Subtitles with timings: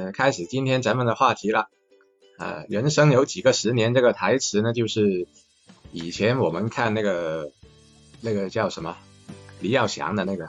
[0.00, 1.68] 呃，开始今天咱们的话题了。
[2.38, 3.92] 呃，人生有几个十年？
[3.92, 5.28] 这个台词呢，就是
[5.92, 7.52] 以前我们看那个
[8.22, 8.96] 那个叫什么
[9.60, 10.46] 李耀祥的那个《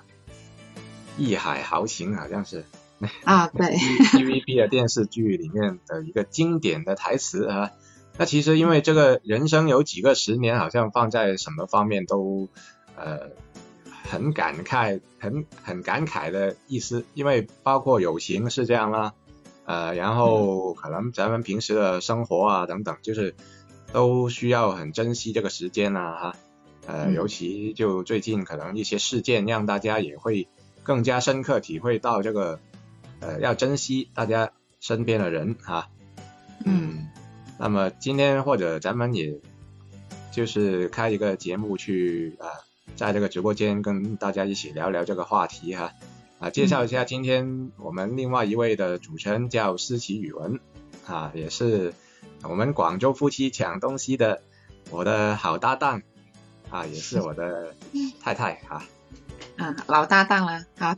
[1.18, 2.64] 义海豪情》，好像是
[3.26, 3.76] 啊，对
[4.16, 7.72] TVB 的电视剧里面的一个经典的台词啊。
[8.18, 12.48] 那其实因为这个人生有几个十年，好像放在什么方面都
[12.96, 13.32] 呃。
[14.04, 19.14] 很感慨，很很感慨的意思，因为包括友情是这样啦，
[19.72, 23.34] 呃，然后可能咱们平时的生活啊等等，就是
[23.94, 26.36] 都需要很珍惜这个时间啊哈，
[26.88, 30.50] 呃，尤其就最近可能一些事件，让大家也会
[30.84, 32.60] 更加深刻体会到这个
[33.22, 35.88] 呃要珍惜大家身边的人哈，
[36.66, 37.08] 嗯，
[37.58, 39.40] 那么今天或者咱们也
[40.34, 42.46] 就是开一个节目去啊。
[42.94, 45.94] 在这个直播间跟大家一起聊聊这个话题哈，啊，
[46.50, 50.60] 介绍一下今天我们另外一位的主持人叫思琪语文，
[51.06, 51.94] 啊，也是
[52.44, 54.42] 我们广州夫妻抢东西的
[54.90, 56.02] 我的好搭档，
[56.72, 57.76] 啊，也是我的
[58.22, 58.84] 太太啊，
[59.58, 60.96] 嗯，老搭档了，好，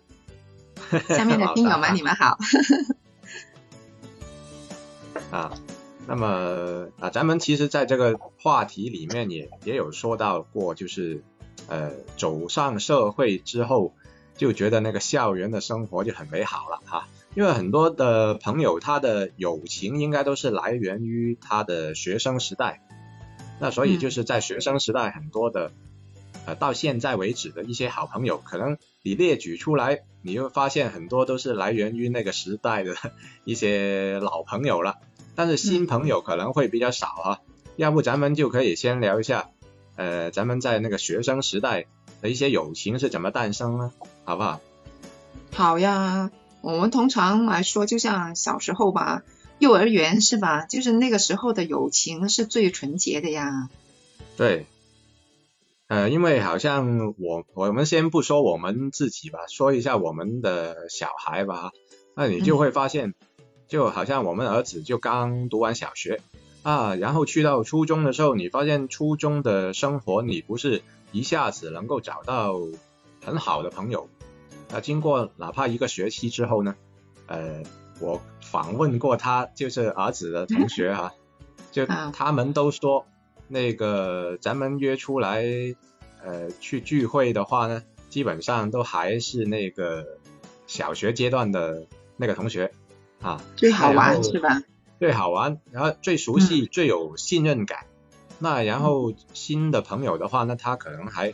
[1.09, 2.37] 下面的听友们你们好，
[5.29, 5.51] 啊，
[6.07, 11.21] 那么啊，咱们其实在这个话题里面也也有说到过，就是。
[11.69, 13.93] 呃，走上社会之后，
[14.35, 17.07] 就觉得那个校园的生活就很美好了哈。
[17.35, 22.81] 因为很多的朋友，他的友情应该都是来源于他的学生时代。
[23.59, 25.71] 那所以就是在学生时代，很多的
[26.45, 32.95] 呃到现在为止的一些好朋友，可能你列举出来，你会发现很多都是来源于那个时代的
[33.45, 34.97] 一些老朋友了。
[35.35, 37.39] 但是新朋友可能会比较少啊。
[37.75, 39.49] 要不咱们就可以先聊一下。
[39.95, 41.85] 呃，咱们在那个学生时代
[42.23, 43.91] 的一些友情是怎么诞生呢？
[44.23, 44.61] 好不好？
[45.51, 49.23] 好呀，我们通常来说，就像小时候吧，
[49.59, 50.65] 幼儿园是吧？
[50.65, 53.69] 就是那个时候的友情是最纯洁的呀。
[54.37, 54.65] 对。
[55.87, 61.71] 呃，因为好像我我们先不说我们自己吧，说一下我们的小孩吧。
[62.15, 63.13] 那你就会发现，
[63.67, 66.21] 就好像我们儿子就刚读完小学。
[66.63, 70.81] 啊，然后去到初中的时候，你发现初中的生活，你不是
[71.13, 72.59] 一下子能够找到
[73.23, 74.09] 很好的朋友。
[74.69, 76.75] 那，经过哪怕一个学期之后呢，
[77.27, 77.61] 呃，
[77.99, 81.13] 我访问过他，就是儿子的同学啊，
[81.71, 83.05] 就他们都说，
[83.47, 85.43] 那个咱们约出来，
[86.23, 90.17] 呃，去聚会的话呢，基本上都还是那个
[90.65, 91.85] 小学阶段的
[92.17, 92.71] 那个同学
[93.21, 94.63] 啊，最好玩是吧？
[94.99, 97.85] 最好玩，然后最熟悉、最有信任感。
[98.43, 101.33] 那然后新的朋友的话，那他可能还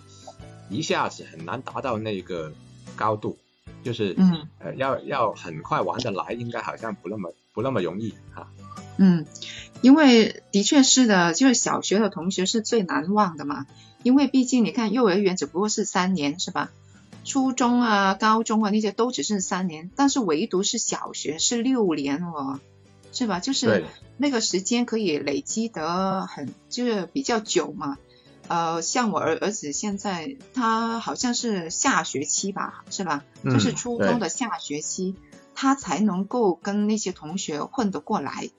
[0.70, 2.54] 一下子很难达到那个
[2.96, 3.40] 高度，
[3.84, 8.48] 就是嗯呃要要很快玩得来，应该好像不那么不那么容易哈。
[9.00, 9.26] 嗯，
[9.82, 13.66] 因为的确是的，就是小学的同学是最难忘的嘛，
[14.04, 16.70] 因为毕竟你看幼儿园只不过是三年是吧？
[17.26, 22.60] 初中啊、高中啊那些都只是三年，但是唯独是小学是六年哦。
[23.12, 23.40] 是吧？
[23.40, 23.86] 就是
[24.18, 27.98] 那个时间可以累积得很，就是比较久嘛。
[28.48, 33.24] 呃，像我儿儿子现在他好像是下学期吧，是吧？
[33.44, 35.16] 就是初中的下学期，
[35.54, 38.50] 他才能够跟那些同学混得过来，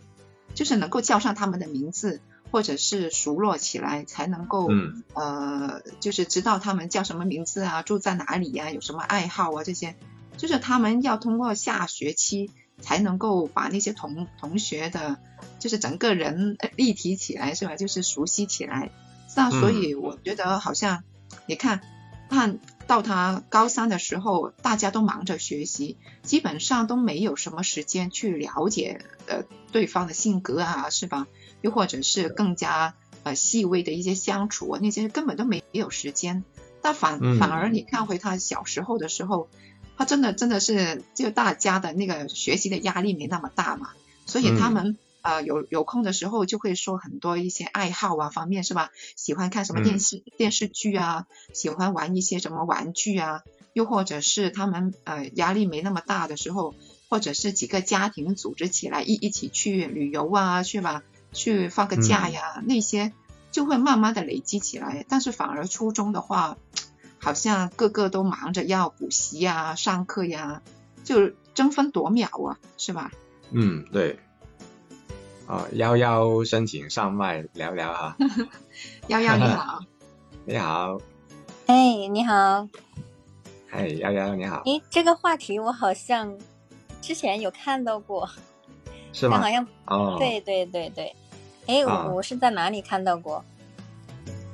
[0.55, 2.21] 就是能够叫上他们的名字，
[2.53, 4.69] 或者是熟络起来，才能够
[5.15, 9.97] 呃，就是知道他们叫什么名字啊，住在哪里呀，有什么爱好啊这些，
[10.37, 12.51] 就是他们要通过下学期。
[12.81, 15.19] 才能够把那些同同学的，
[15.59, 17.77] 就是整个人立体起来，是吧？
[17.77, 18.91] 就是熟悉起来。
[19.37, 21.05] 那所以我觉得好像，
[21.47, 21.81] 你看，
[22.29, 31.27] 看到他高三的时候，大家都忙着学习，基本上都没有什么时间去了解 呃对方的性格啊，是吧？
[31.61, 36.43] 又或者是更加呃细微的一些相处啊，那些根本都没有时间。
[36.83, 39.49] 但反反而你看回他小时候的时候。
[40.01, 43.91] 他真的真的是，就大家的那个学习的压力没那么大嘛，
[44.25, 48.93] 所以他们呃有有空的时候就会说很多一些爱好啊方面是吧？
[49.15, 53.43] 喜欢看什么电视电视剧啊，喜欢玩一些什么玩具啊，
[53.75, 56.75] 又或者是他们呃压力没那么大的时候，
[57.11, 61.03] 或者是几个家庭组织起来一一起去旅游啊，去吧，
[61.35, 63.13] 去放个假呀，那些
[63.53, 65.05] 就会慢慢的累积起来。
[65.11, 66.57] 但是反而初中的话。
[67.21, 70.63] 好像个个都忙着要补习呀、上课呀，
[71.05, 73.11] 就争分夺秒啊，是吧？
[73.51, 74.19] 嗯，对。
[75.47, 78.17] 啊，幺幺申请上麦聊聊哈。
[79.09, 79.81] 幺幺你好。
[80.47, 81.01] 你好。
[81.67, 82.69] 哎，你好。
[83.71, 84.63] 哎，幺幺你好。
[84.65, 86.39] 诶，这个话题我好像
[87.01, 88.29] 之前有看到过，
[89.13, 89.41] 是吗？
[89.41, 91.15] 好像哦，对对对对，
[91.67, 93.45] 哎，啊我我是在哪里看到过？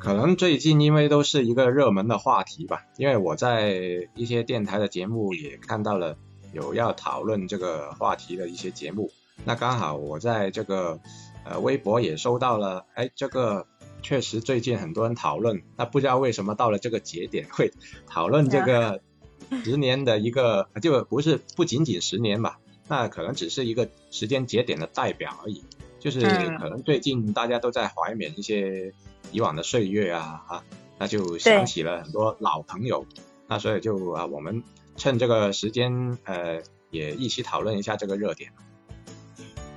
[0.06, 6.16] 可能最近因为都是一个热门的话题吧，因为我在一些电台的节目也看到了
[6.52, 9.10] 有要讨论这个话题的一些节目，
[9.44, 11.00] 那刚好我在这个
[11.44, 13.66] 呃微博也收到了，哎，这个
[14.00, 17.72] 确实最近很多人讨论，那不知道为什么到了这个节点会
[18.06, 19.00] 讨论这个
[19.64, 25.64] 十年的一个，就不是不仅仅十年吧，那可能只是一个时间节点的代表而已，
[25.98, 26.58] 就是嗯。
[26.58, 28.92] 可能最近大家都在怀缅一些
[29.32, 30.64] 以往的岁月啊啊，
[30.98, 33.04] 那就想起了很多老朋友，
[33.46, 34.62] 那所以就啊我们
[34.96, 38.52] 趁这个时间呃也一起讨论一下这个热点。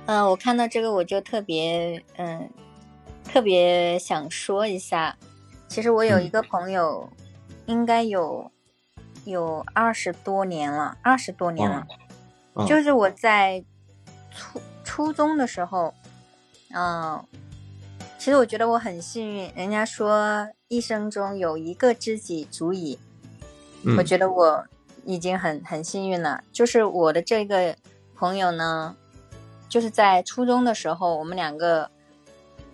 [0.06, 2.50] 嗯、我看到这个我就特别嗯，
[3.24, 5.16] 特别想说一下，
[5.68, 7.08] 其实我有一个朋友，
[7.66, 8.50] 应该有
[9.24, 11.86] 有二十多年了，二十多年了。
[11.88, 13.64] 嗯就是我在
[14.30, 15.94] 初初中的时候，
[16.74, 17.24] 嗯、
[18.20, 22.98] 其实我觉得我很幸运，人家说一生中有一个知己足矣，
[23.82, 24.62] 嗯我觉得我
[25.06, 26.44] 已经很很幸运了。
[26.52, 27.74] 就是我的这个
[28.14, 28.94] 朋友呢，
[29.70, 31.90] 就是在初中的时候，我们两个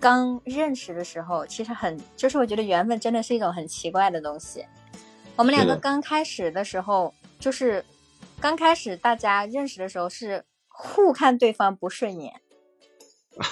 [0.00, 4.66] 刚认识的时候，其实很，就是我觉得缘分真的是一种很奇怪的东西。
[5.36, 7.84] 我们两个刚开始的时候，就是
[8.40, 12.40] 刚开始大家认识的时候是互看对方不顺眼，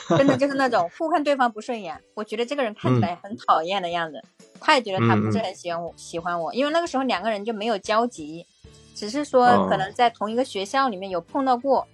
[0.09, 2.01] 真的就是那种互看对方不顺眼。
[2.15, 4.23] 我觉得这个人看起来很讨厌的样子，
[4.61, 8.47] 他也觉得他不是很喜欢我，喜欢我，因为那个时候两个人就没有交集，
[8.95, 11.87] 只是说哦可能在同一个学校里面有碰到过，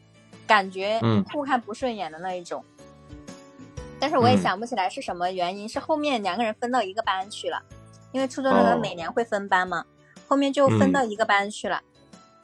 [0.47, 2.65] 感觉嗯互看不顺眼的那一种。
[3.99, 7.63] 但是我也嗯想不起来是什么原因，是后面两个人分到一个班去了，
[8.13, 9.85] 因为初中的时候哦每年会分班嘛，
[10.27, 11.83] 后面就分嗯到一个班去了。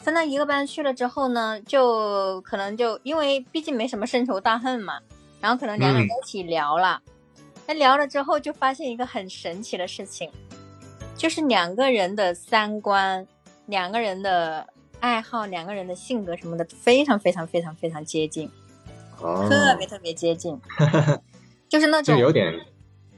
[0.01, 5.01] 分到一个班去了之后呢，就可能就因为毕竟没什么深仇大恨嘛，
[5.41, 7.01] 然后可能两个人嗯在一起聊了，
[7.67, 10.31] 那、聊了之后就发现一个很神奇的事情，
[11.17, 13.27] 就是两个人的三观、
[13.67, 14.67] 两个人的
[15.01, 18.51] 爱好、两个人的性格什么的非常非常非常非常接近，
[19.21, 20.59] 哦，特别特别接近，
[21.69, 22.53] 就是那种就有点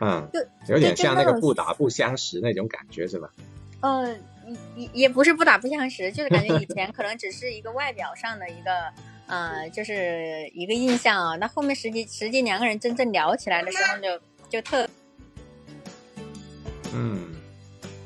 [0.00, 3.30] 嗯就有点像那个不打不相识那种感觉是吧？
[3.80, 4.12] 呃，
[4.76, 8.92] 也也不是不打不相识，就是感觉以前可能只是一个外表上的一个，
[9.28, 11.36] 呃，就是一个印象啊。
[11.36, 14.88] 那后面实际实际两个人真正聊起来的时候就，就特
[16.92, 17.28] 嗯，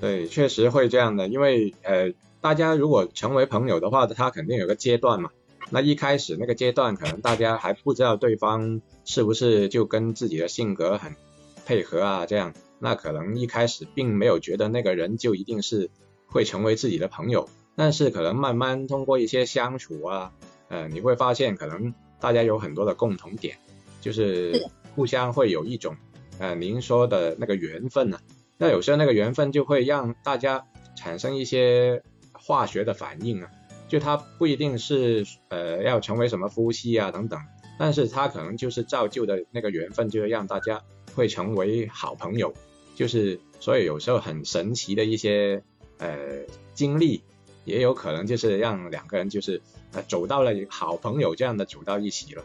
[0.00, 5.30] 对，确实会这样的，因为呃，大家如果成为朋友的话，他肯定有个阶段嘛。
[5.70, 11.16] 那一开始那个阶段，可能大家还不知道对方是不是就跟自己的性格很
[11.64, 15.88] 配合啊，这样，那可能一开始并没有觉得那个人就一定是
[16.26, 20.32] 会成为自己的朋友，但是可能慢慢通过一些相处啊，
[20.72, 23.58] 呃，你会发现可能大家有很多的共同点，
[24.00, 25.94] 就是是互相会有一种
[26.38, 28.20] 呃您说的那个缘分啊，
[28.56, 30.64] 那有时候那个缘分就会让大家
[30.96, 32.02] 产生一些
[32.32, 33.50] 化学的反应啊，
[33.86, 37.38] 就它不一定是呃要成为什么夫妻啊等等，
[37.78, 40.80] 但是它可能就是造就的那个缘分，就会让大家
[41.14, 42.54] 会成为好朋友，
[42.94, 45.62] 就是所以有时候很神奇的一些
[45.98, 47.22] 呃经历，
[47.64, 49.60] 也有可能就是让两个人就是
[49.92, 52.44] 呃走到了好朋友这样的走到一起了。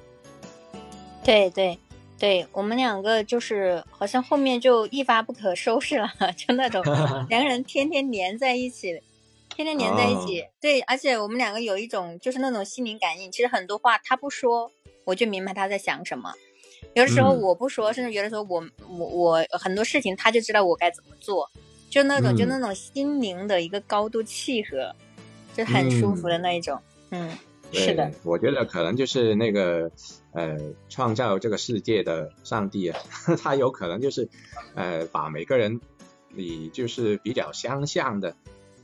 [1.23, 1.77] 对对
[2.19, 6.83] 对，我们两个就是好像后面就一发不可收拾了， 就那种
[7.29, 9.01] 两个人天天黏在一起，
[9.55, 10.45] 天天黏在一起。
[10.59, 14.71] 对，而且我们两个有一种就是那种心灵感应，其实很多话他不说，
[15.03, 16.33] 我就明白他在想什么。
[16.93, 21.47] 有的时候嗯我不说，甚至有的时候我我我很多事情他就知道我该怎么做，
[21.89, 24.95] 就那种、就嗯那种心灵的一个高度契合，
[25.57, 26.79] 就很舒服的那一种。
[27.09, 27.31] 嗯，
[27.71, 29.91] 是的，，我觉得可能就是那个
[30.31, 32.99] 呃，创造这个世界的上帝啊，
[33.41, 34.29] 他有可能就是
[34.75, 35.81] 呃，把每个人
[36.29, 38.35] 你就是比较相像的，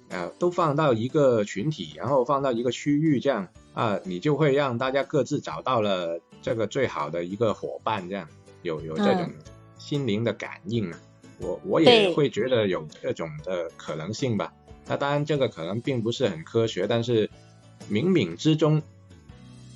[0.10, 8.28] 呃，都放到一个群体，然后放到一个区域，这样啊、你就会让大家各自找到了这个最好的一个伙伴，这样
[8.62, 9.30] 有有这种
[9.78, 11.00] 心灵的感应啊。
[11.40, 14.54] 我我也会觉得有这种的可能性吧。
[14.88, 17.30] 那当然，这个可能并不是很科学，但是
[17.90, 18.82] 冥冥之中，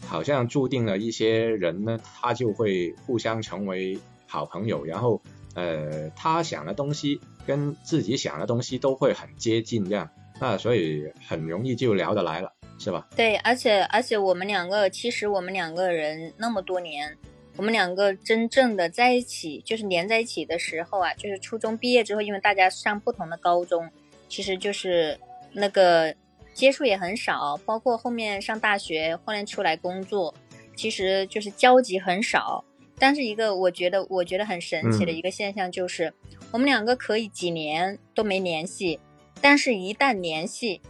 [0.05, 5.21] 好像注定了一些人呢，他就会互相成为好朋友，然后
[5.55, 10.09] 呃，他想的东西跟自己想的东西都会很接近，这样，
[10.39, 13.07] 那所以很容易就聊得来了，是吧？
[13.15, 17.17] 对，而且而且我们两个，其实我们两个人那么多年，
[17.55, 23.89] 我们两个真正的在一起，就是连在一起的时候啊，就是初中毕业之后，因为大家上不同的高中，
[24.27, 25.19] 其实就是
[25.53, 26.13] 那个
[26.53, 30.33] 接触也很少，包括后面上大学，后面出来工作，
[30.75, 32.63] 其实就是交集很少。
[32.99, 36.11] 但是一个我觉得我觉得很神奇的一个现象就是，
[36.51, 38.99] 我们两个可以几年都没联系，
[39.39, 40.81] 但是一旦联系，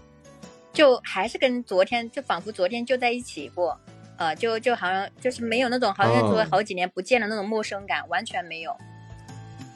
[0.72, 3.77] 就还是跟昨天就仿佛昨天就在一起过，
[4.17, 8.74] 呃，就就好像就是没有那种好像说好几年不见的那种陌生感，完全没有。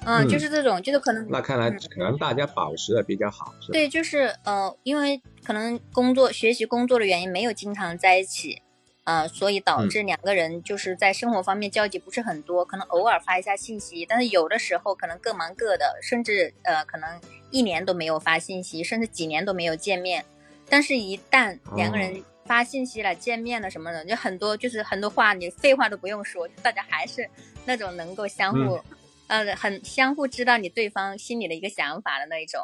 [0.05, 1.27] 嗯，就是这种，就是可能。
[1.29, 8.61] 那看来可能大家保持的比较好，是对，就是呃，因为可能工作、学习、工作的原因，没有经常在一起。
[9.03, 20.23] 呃，所以导致两个人就是在生活方面交集不是很多，可能偶尔发一下信息，但是有的时候可能各忙各的，甚至呃可能一年都没有发信息，甚至几年都没有见面。
[20.69, 27.27] 但是，一旦两个人发信息了、见面了什么的，就很多就是很多话，你废话都不用说，大家还是
[27.65, 28.79] 那种能够相互，
[29.31, 32.61] 呃，很相互知道你对方心里的一个想法的那一种。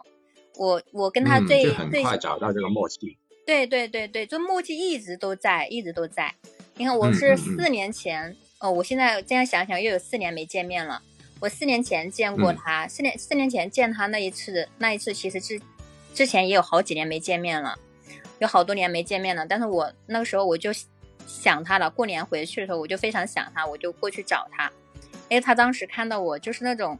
[0.57, 3.17] 我我跟他最最快找到这个默契。
[3.45, 6.35] 对对对对，就默契一直都在，一直都在。
[6.75, 11.01] 你看，我是四年前哦，我现在这样想想，又有四年没见面了。
[11.39, 15.61] 我四年前见过他，四年四年前见他那一次，那一次其实之
[16.13, 17.79] 之前也有好几年没见面了，
[18.39, 19.45] 有好多年没见面了。
[19.45, 20.71] 但是我那个时候我就
[21.25, 24.69] 想他了，过年回去的时候我就非常想他，我就过去找他。
[25.29, 26.97] 哎，他当时看到我就是那种。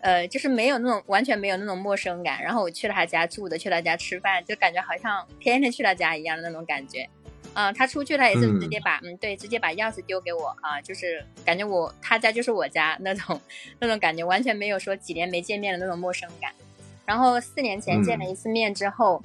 [0.00, 7.08] 呃，就是没有那种完全没有那种陌生感，然后我去了他家住的，去他家吃饭，就感觉好像天天去他家一样的那种感觉。
[7.54, 13.40] 啊，他出去他也是直接把，嗯，对，直接把钥匙丢给我啊，就是感觉我他家就是我家那种
[13.78, 16.52] 那种感觉，完全没有说几年没见面的那种陌生感。
[17.06, 19.22] 然后四年前见了一次面之后，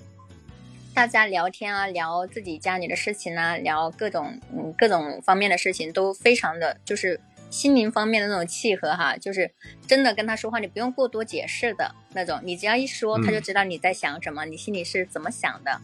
[0.93, 7.19] 大家聊天啊，聊自己家里的事情啊，聊各种嗯各种方面的事情，都非常的就是。
[7.49, 9.51] 心灵方面的那种契合哈，就是
[9.87, 15.81] 真的跟他说话，你不用过多解释的那种，你只要一说，他就知道你在想什么，你心里是怎么想的，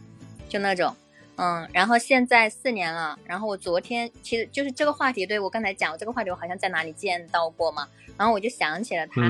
[0.48, 0.94] 就那种，
[1.36, 1.68] 嗯。
[1.72, 9.22] 然后现在四年了，然后我昨天其实就是这个话题，对我刚才讲这个话题，我好像在哪里见到过嘛，然后我就想起了他，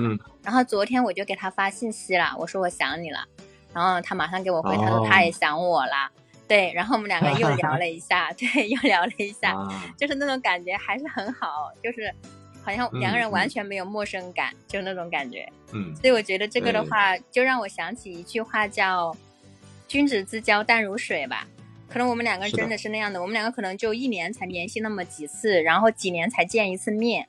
[0.42, 3.24] 然后昨天我就给他发信息了，我说我想你了，
[3.72, 6.10] 然后他马上给我回，他说他也想我了。
[6.48, 9.52] 对，然后我们两个又聊了一下， 对，又聊了一下，
[9.98, 12.14] 就是那种感觉还是很好，就是
[12.62, 15.48] 好像两个人完全没有陌生感，就那种感觉。
[15.72, 19.16] 嗯，所以我觉得这个的话，就让我想起一句话，叫
[19.88, 21.48] “君子之交淡如水”吧。
[21.88, 27.26] 可能我们两个真的是那样的，我们两个可能就一年才联系那么几次，然后几年才见一次面，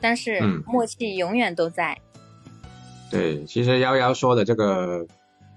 [0.00, 1.96] 但是默契永远都在。
[3.12, 5.06] 对，其实幺幺说的这个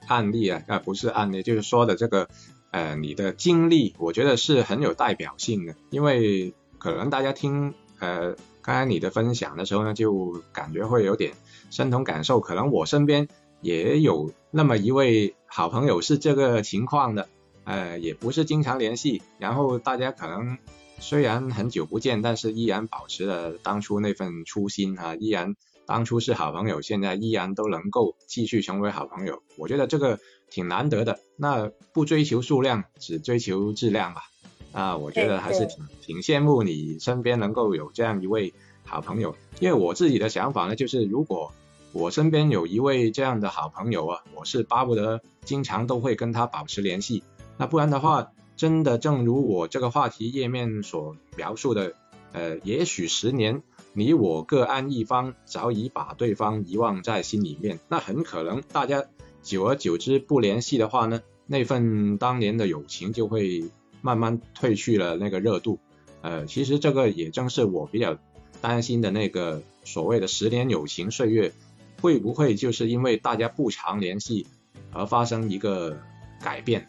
[0.07, 2.29] 案例啊，啊不是案例，就是说的这个。
[2.71, 11.33] 呃，你的经历我觉得是很有代表性的，因为可能大家听呃刚才你的分享的时候呢，就感觉会有点
[11.71, 12.39] 身同感受。
[12.39, 13.27] 可能我身边
[13.61, 17.27] 也有那么一位好朋友是这个情况的，
[17.63, 20.59] 呃，也不是经常联系，然后大家可能
[20.99, 25.55] 虽然很久不见，但是依然保持了当初那份初心啊，依然
[25.87, 29.41] 当初是好朋友，现在依然都能够继续成为好朋友。
[29.57, 30.19] 我觉得这个。
[30.49, 34.23] 挺难得的，那不追求数量，只追求质量吧。
[34.71, 38.53] 啊，我觉得还是挺挺羡慕你身边能够有这样一位
[38.85, 39.35] 好朋友。
[39.59, 41.51] 因为我自己的想法呢，就是如果
[41.91, 47.23] 我身边有一位这样的好朋友啊，我是巴不得经常都会跟他保持联系。
[47.57, 51.93] 那不然的话，真的正如我这个话题页面所描述的，
[52.31, 53.63] 呃，也许十年
[53.93, 57.79] 你我各安一方，早已把对方遗忘在心里面。
[57.87, 59.05] 那很可能大家。
[59.49, 63.63] 久而久之不联系的话呢，那份当年的友情就会
[63.99, 65.79] 慢慢褪去了那个热度。
[66.21, 68.19] 呃，其实这个也正是我比较
[68.61, 71.51] 担心的那个所谓的十年友情岁月，
[71.99, 74.45] 会不会就是因为大家不常联系
[74.91, 75.97] 而发生一个
[76.43, 76.87] 改变？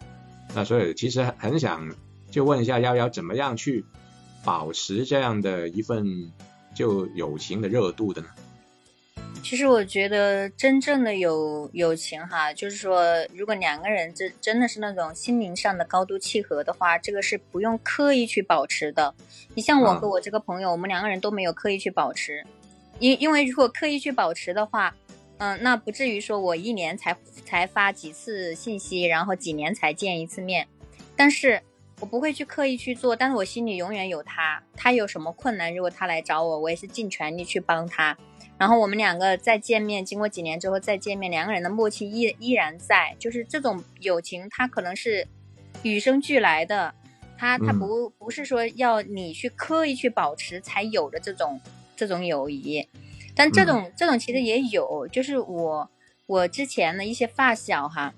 [0.54, 1.94] 那所以其实很想
[2.30, 3.86] 就问一下幺幺，怎么样去
[4.44, 6.30] 保持这样的一份
[6.74, 8.28] 就友情的热度的呢？
[9.42, 13.02] 其实我觉得真正的友友情哈，就是说，
[13.34, 19.12] 如果两个人真真的是那种心灵上的高度契合的话，这个是不用刻意去保持的。
[19.54, 22.44] 你像我和我这个朋友，我们两个人都没有刻意去保持，
[23.00, 24.94] 因因为如果刻意去保持的话，
[25.38, 30.68] 嗯，那不至于说我一年才才发几次信息，然后几年才见一次面。
[31.16, 31.60] 但是
[31.98, 34.62] 我不会去刻意去做，但是我心里永远有他。
[34.76, 38.16] 他有什么困难，如果他来找我，我也是尽全力去帮他。
[38.60, 45.26] 然后我们两个再见面，经过几年之后再见面，两个人的默契依依然在，就是这种友情，它可能是
[45.82, 46.94] 与生俱来的，
[47.38, 51.58] 它它不不是说要你去刻意去保持才有的这种
[51.96, 52.86] 这种友谊，
[53.34, 55.90] 但这种这种其实也有，就是我
[56.26, 58.12] 我之前的一些发小哈，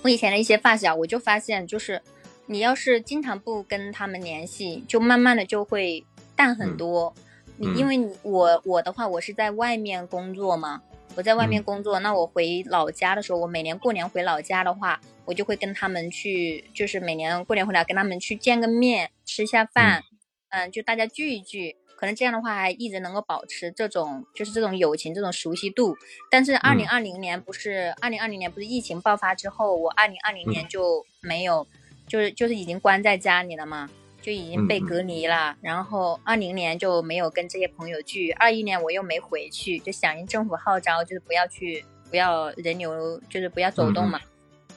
[0.00, 2.00] 我以前的一些发小，我就发现就是
[2.46, 7.14] 你要是经常不跟他们联系，就慢慢的就会淡很多。
[7.58, 10.82] 你因为你我我的话，我是在外面工作嘛，
[11.14, 20.02] 我在外面工作，那我回老家的时候，我每年过年回老家的话，我就会跟他们去，就是每年过年回来跟他们去见个面，吃下饭，
[20.50, 21.76] 嗯，就大家聚一聚。
[21.98, 25.96] 可能这样的话还一直能够保持这种就是这种友情这种熟悉度，
[26.30, 31.66] 但是二零二零年不是二零二零年不是疫情爆发之后，我二零二零年就没有，
[32.06, 33.88] 就是就是已经关在家里了嘛，
[34.26, 35.56] 就已经被隔离了。
[35.60, 44.20] 然后二零年就没有跟这些朋友聚，二一年我又没回去，就响应政府号召，就是不要去，不要人流，就是不要走动嘛。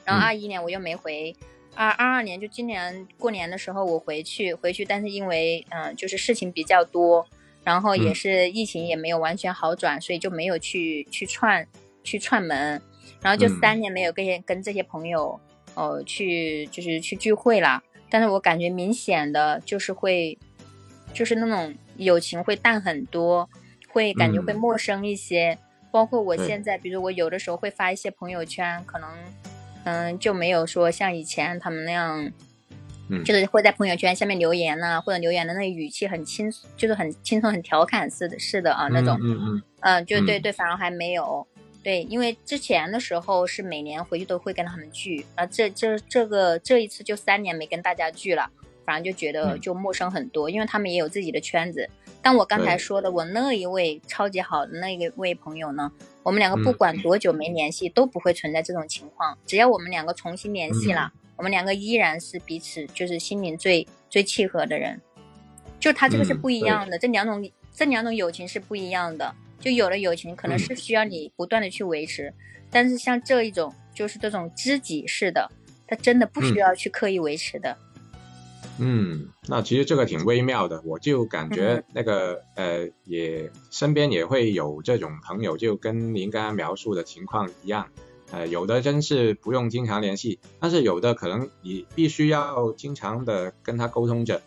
[0.04, 1.34] 然后二一年我又没回。
[1.74, 7.26] 二二二年就今年过年的时候我回去回去，但是因为嗯就是事情比较多，
[7.64, 11.66] 然后也是疫情也没有完全好转，所以就没有去去串
[12.04, 12.80] 去串门，
[13.20, 15.40] 然后就三年没有跟跟这些朋友
[15.74, 17.82] 哦去就是去聚会了。
[18.10, 20.36] 但是我感觉明显的就是会
[21.14, 23.48] 就是那种友情会淡很多，
[23.88, 25.56] 会感觉会陌生一些。
[25.92, 29.08] 包括我现在，比如我有的时候会发一些朋友圈，可能。
[29.84, 32.30] 嗯，就没有说像以前他们那样，
[33.08, 41.46] 嗯，就是会在朋友圈下面留言呐，或者留言的那个语气很轻，就是很轻松、很调侃似的，是的啊，那种，嗯嗯嗯，就对对，反而还没有，
[41.82, 48.50] 对，因为之前的时候是每年回去都会跟他们聚，啊，这这这个这一次就三年没跟大家聚了，
[48.84, 51.88] 反正就觉得就陌生很多，因为他们也有自己的圈子。
[52.22, 55.90] 但我刚才说的我那一位超级好的那一位朋友呢？
[56.22, 59.38] 我们两个不管多久没联系，都不会存在这种情况。
[59.46, 65.00] 只要我们两个重新联系了，我们两个依然是彼此就是心灵最最契合的人。
[65.78, 69.34] 就他这个是不一样的，这两种这两种友情是不一样的。
[69.60, 72.32] 就有了友情可能是需要你不断的去维持，
[72.70, 75.50] 但是像这一种就是这种知己式的，
[75.86, 77.76] 他真的不需要去刻意维持的。
[78.78, 87.88] 嗯，那其实这个挺微妙的，我就感觉那个呃，也身边也会有这种朋友，就跟您刚刚描述的情况一样，
[88.30, 94.40] 呃，有的真是不用经常联系，但是有的可能你必须要经常的跟他沟通着，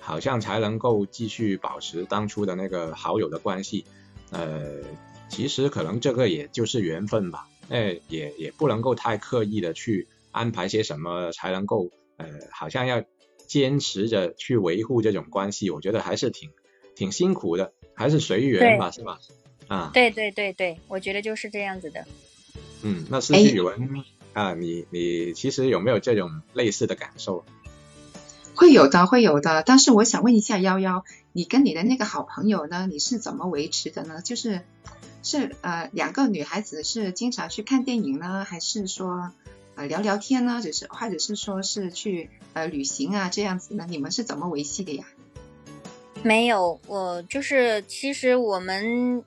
[0.00, 3.84] 好像才能够继续保持当初的那个好友的关系，
[4.30, 4.80] 呃，
[5.28, 13.02] 其实可能这个也就是缘分吧，哎，也也不能够太刻意的去安排些什么才能够，呃，好像要。
[13.46, 16.50] 坚持着去维护这种关系，我觉得还是挺
[16.96, 19.20] 挺辛苦的，还是随缘吧，是吧？
[19.68, 22.04] 啊，对对对对，我觉得就是这样子的。
[22.82, 27.44] 嗯，那司机语文啊，你你其实有没有这种类似的感受？
[28.56, 29.62] 会有的，会有的。
[29.62, 34.22] 但是我想问一下幺幺，你跟你的那个好朋友呢，你是怎么维持的呢？
[34.22, 34.62] 就是
[35.22, 39.30] 是呃两个女孩子是经常去看电影呢，还是说？
[39.78, 45.04] 呃，聊聊天呢，就是或者是说是去呃旅行啊这样子呢，你们是怎么维系的呀？
[46.22, 49.22] 没有，我就是其实我们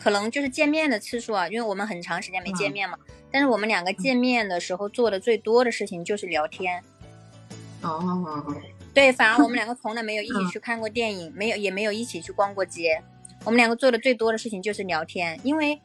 [0.00, 2.98] 可能就是见面的次数啊，因为我们很长时间没见面嘛。
[3.30, 6.82] 但是我们两个见面的时候做的最多的事情就是聊天。
[7.82, 8.54] 哦。
[8.94, 13.02] 对，反而我们两个从来没有一起去看过电影，没有也没有一起去逛过街。
[13.44, 15.80] 我们两个做的最多的事情就是聊天，因为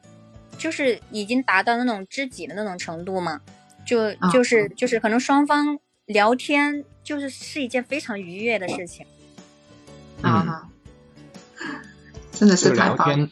[0.56, 3.40] 就是已经达到那种知己的那种程度嘛。
[3.86, 9.06] 就就是就是可能双方聊天就是是一件非常愉悦的事情
[10.20, 10.68] 啊，
[12.30, 13.30] 真的是聊天，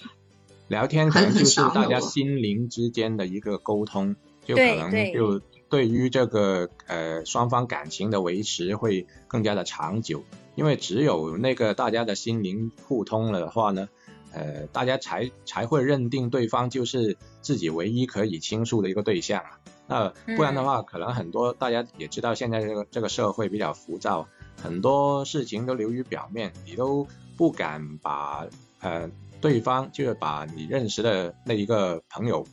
[0.68, 10.24] 聊天可能就是大家心灵之间的一个沟通，就可能就对于这个呃双方感情的维持会更加的长久，
[10.54, 13.88] 因为只有那个大家的心灵互通了的话呢，
[14.32, 19.60] 呃大家才才会认定对方就是自己唯一可以倾诉的一个对象啊。
[19.88, 24.26] 那不然的话，可能很多大家也知道，现在这个这个社会比较浮躁，
[24.60, 28.48] 很多事情都流于表面，你都不敢把
[28.80, 29.08] 呃
[29.40, 32.44] 对方，就是把你认识的那一个朋友，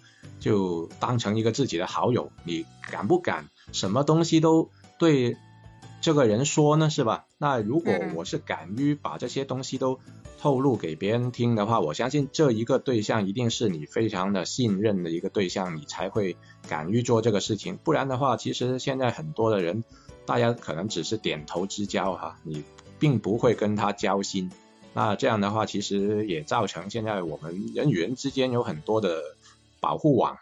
[0.44, 5.38] 就当成一个自己的好友，你敢不敢什么东西都对
[6.02, 6.90] 这个人说呢？
[6.90, 7.28] 是吧？
[7.38, 10.02] 那如果我是敢于把这些东西都
[10.42, 16.36] 透露给别人听的话，我相信这一个对象一定是你非常的信任的一个对象，你才会
[16.68, 17.78] 敢于做这个事情。
[17.82, 19.86] 不然的话，其实现在很多的人，
[20.26, 22.66] 大家可能只是点头之交哈，你
[23.00, 24.52] 并不会跟他交心。
[24.94, 29.22] 那这样的话，其实也造成现在我们人与人之间有很多的
[29.84, 30.38] 保护网，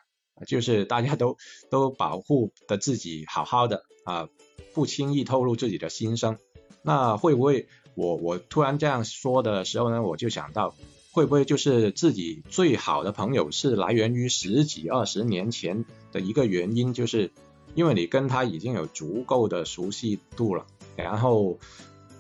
[0.45, 1.36] 就是大家都
[1.71, 4.30] 都保护的自己好好的啊，
[4.75, 6.38] 不轻易透露自己的心声。
[6.84, 7.67] 那会不会？
[7.95, 10.75] 我我突然这样说的时候呢，我就想到，
[11.12, 17.32] 会不会就是自己最好的朋友是来源于十几二十年前的一个原因，就是
[17.75, 21.60] 因为你跟他已经有足够的熟悉度了，然后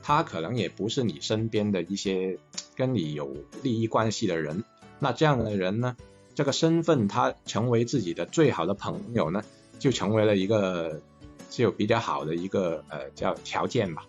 [0.03, 2.37] 他可能也不是你身边的一些
[2.75, 4.65] 跟你有利益关系的人，
[4.99, 5.95] 那这样的人呢，
[6.41, 9.43] 这个身份他成为自己的最好的朋友呢，
[9.77, 10.99] 就成为了一个
[11.51, 14.03] 就比较好的一个呃叫条件吧。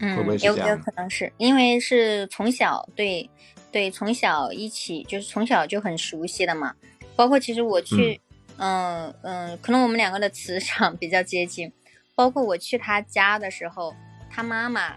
[0.00, 3.30] 嗯，会不会是有这样有可能是因为是从小对
[3.70, 6.74] 对从小一起就是从小就很熟悉的嘛，
[7.14, 8.20] 包括其实我去，
[8.56, 9.14] 嗯。
[9.22, 11.72] 嗯、可能我们两个的磁场比较接近，
[12.16, 13.94] 包括我去他家的时候，
[14.28, 14.96] 他妈妈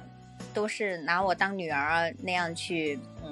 [0.56, 3.32] 都是拿我当女儿那样去，嗯，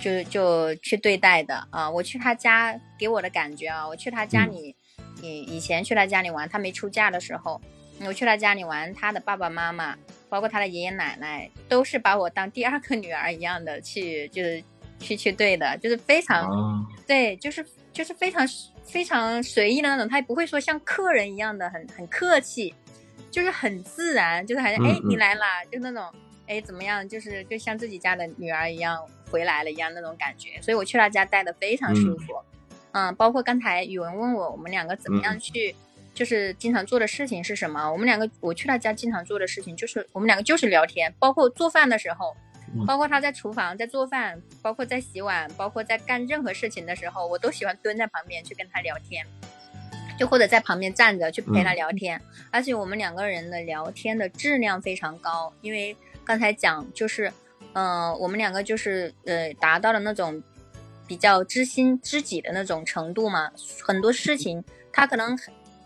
[0.00, 1.88] 就就去对待的啊。
[1.90, 4.76] 我去他家给我的感觉啊，我去他家嗯里，
[5.22, 7.60] 以以前去他家里玩，他没出嫁的时候，
[8.06, 9.96] 我去他家里玩，他的爸爸妈妈。
[10.30, 14.64] 包括他的爷爷奶奶，都是把我当第二个女儿一样的去，就是
[14.98, 18.44] 去去对的，就是非常、啊，对，就是就是非常
[18.82, 22.74] 非常随意的那种，他也不会说像客人一样的很很客气，
[23.30, 26.04] 就是很自然，就是好像嗯哎你嗯来啦，就那种
[26.48, 28.98] 哎怎么样，就是就像自己家的女儿一样
[29.34, 32.26] 回来了一样那种感觉，所以我去他家待的非常舒服，
[32.92, 35.74] 嗯包括刚才宇文问我我们两个怎么样嗯去。
[36.14, 37.90] 就是经常做的事情是什么？
[37.90, 42.36] 我们两个，我去他家经常做的事情就是我们两个就是聊天，包括做饭的时候，
[42.72, 49.26] 嗯包括他在厨房在做饭，包括在洗碗，包括在干任何事情的时候，我都喜欢蹲在旁边去跟他聊天，
[50.16, 52.20] 就或者在旁边站着去陪他聊天。
[52.52, 57.32] 而且我们两个人的聊天的质量非常高，因为刚才讲就是，
[57.74, 60.42] 呃，我们两个就是呃达到了那种
[61.06, 63.50] 比较知心知己的那种程度嘛，
[63.82, 65.38] 很多事情他可能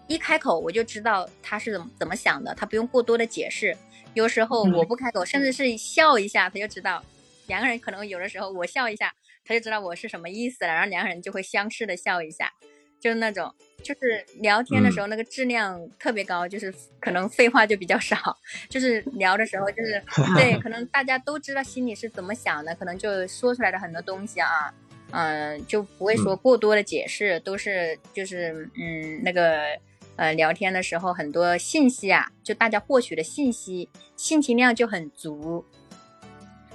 [0.07, 3.77] 一开口我就知道他是怎么怎么想的，他不用过多的解释。
[4.15, 7.03] 有时候我不开口，甚至是笑一下，他就知道。
[7.47, 9.13] 两个人可能有的时候我笑一下，
[9.45, 12.53] 他就知道我是什么意思了，然后两个人就会相视的笑一下，
[13.01, 18.37] 就是那种，就是聊天的时候那个质量特别高，就是可能废话就比较少，
[18.69, 20.03] 就是聊的时候就是
[20.37, 24.73] 对，可能大家都知道心里是怎么想的，可能就说出来的很多东西啊，
[25.13, 29.79] 嗯、就不会说过多的解释，都是就是嗯那个。
[30.19, 35.65] 呃，聊天的时候很多信息啊，就大家获取的信息信息量就很足，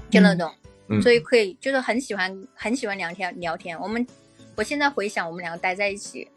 [0.09, 0.49] 就那种，
[0.87, 3.77] 嗯所以可以就是很喜欢很喜欢聊天聊天。
[3.77, 4.07] 我们
[4.55, 6.29] 我现在回想我们两个待在一起，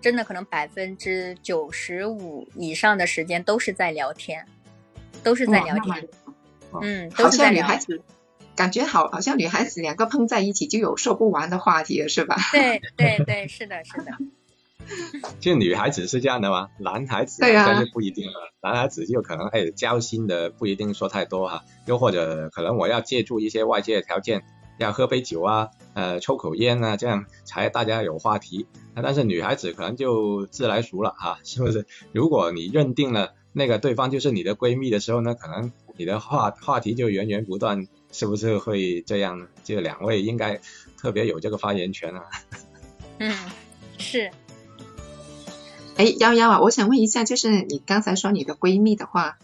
[0.00, 4.46] 真的可能百分之九十五以上的时间都是在聊天，
[5.22, 6.08] 都是在聊天，
[6.72, 7.66] 哇嗯，都好是在聊。
[7.66, 8.02] 像女孩子，
[8.54, 12.36] 感觉好，好像女孩子两个碰在一起就有说不完的话题了，是吧？
[12.52, 14.12] 对对对，是的，是的，
[15.40, 16.68] 就女孩子是这样的吗？
[16.78, 18.52] 男孩子对不一定了。
[18.62, 24.42] 男孩子就可能哎交心的不一定说太多哈，又或者可能我要借助一些外界的条件，
[24.78, 28.66] 要喝杯酒啊，呃抽口烟啊，这样才大家有话题。
[28.94, 31.86] 那但是女孩子可能就自来熟了哈， 是不是？
[32.12, 39.46] 如果你认定了那个对方就是你的闺蜜的时候呢，可能你的话话题就源源不断，是不是会这样呢？
[39.64, 40.60] 这两位应该
[40.96, 42.24] 特别有这个发言权啊。
[43.18, 43.34] 嗯，
[43.98, 44.30] 是。
[45.96, 49.38] 哎，幺幺啊，我想问一下，就是你刚才说你的闺蜜的话，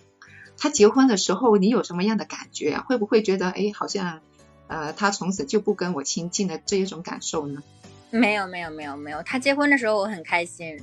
[0.57, 2.85] 她结婚的时候你有什么样的感觉啊？
[2.89, 4.21] 会不会觉得哎，好像
[4.69, 7.63] 呃，他从此就不跟我亲近的这一种感受呢？
[8.11, 10.79] 没有没有没有没有，他结婚的时候我很开心，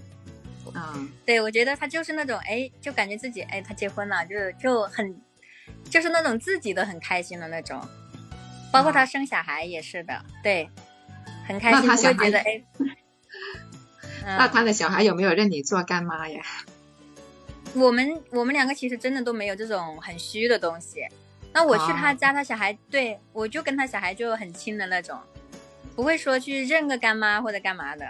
[0.74, 5.20] 嗯，对，我觉得他就是那种，哎，就感觉自己，哎，他结婚了，就是就很，
[5.90, 7.82] 就是那种自己都很开心的那种，
[8.72, 10.70] 包括他生小孩也是的，对，
[11.48, 12.64] 很开心，那他小不会觉得，哎，
[14.38, 16.44] 那他，的小孩有没有认你做干妈呀？
[17.74, 21.06] 我们我们两个其实真的都没有这种很虚的东西。
[21.56, 25.18] 那我去他哦家，他小孩对我就跟他小孩就很亲的那种，
[25.96, 28.06] 不会说去认个干妈或者干嘛的，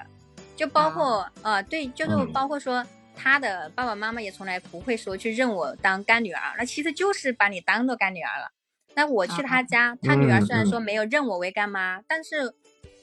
[0.56, 2.34] 就包括呃对，就是嗯。
[2.34, 2.84] 包括说
[3.16, 8.50] 他的爸爸妈妈也从来不会说去认我当干女儿，那其实就是把你当做干女儿了。
[8.96, 12.52] 那我去他家，他女儿虽然说没有认我为干妈，但是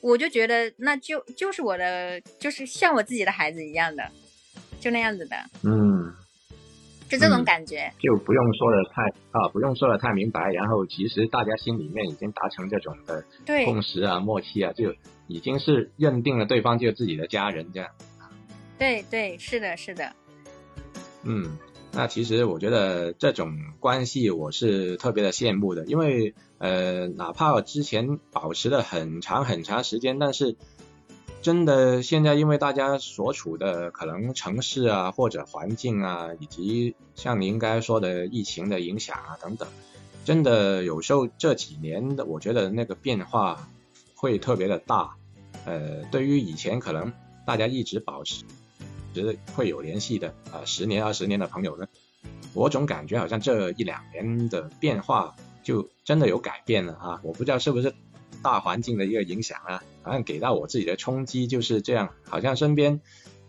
[0.00, 4.10] 我就觉得那就就是我的，就是像我自己的孩子一样的，
[4.80, 6.12] 就那样子的，嗯。
[7.12, 7.92] 就这种嗯感觉。
[8.00, 14.94] 就不用说的太啊，不用说的太明白，然后其实大家心里面已经达成这种的对共识啊、默契啊，就
[15.26, 17.90] 已经是认定了对方就是自己的家人这样。
[18.78, 20.10] 对对，是的，是的，
[21.22, 21.58] 嗯，
[21.92, 30.56] 那其实我觉得这种关系我是特别的羡慕的，因为呃，哪怕之前保持了很长很长时间，但是
[31.42, 39.68] 真的现在因为大家所处的可能城市啊或者环境啊，以及像您刚才说的疫情的影响啊等等，
[40.24, 43.68] 真的有时候这几年的我觉得那个变化
[44.14, 45.16] 会特别的大。
[45.64, 47.12] 呃，对于以前可能
[47.44, 48.44] 大家一直保持
[49.14, 51.86] 时会有联系的啊，十年二十年的朋友呢，
[52.54, 57.94] 我总感觉好像这一两年的变化就真的有改变了啊，我不知道是不是
[58.42, 63.00] 大环境的一个影响啊，好像给到我自己的冲击就是这样，好像身边。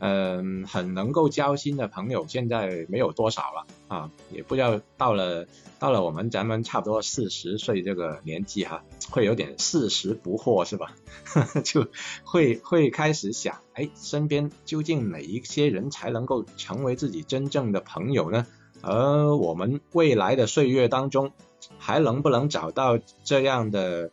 [0.06, 5.48] 嗯，很能够交心的朋友现在没有多少了啊，也不知道到了
[5.80, 10.94] 到了我们咱们差不多四十岁这个年纪哈，会有点四十不惑是吧？
[11.64, 11.88] 就
[12.26, 18.46] 会会开始想，哎，身边究竟哪一些人才能够成为自己真正的朋友呢？
[18.82, 21.32] 而我们未来的岁月当中，
[21.78, 24.12] 还能不能找到这样的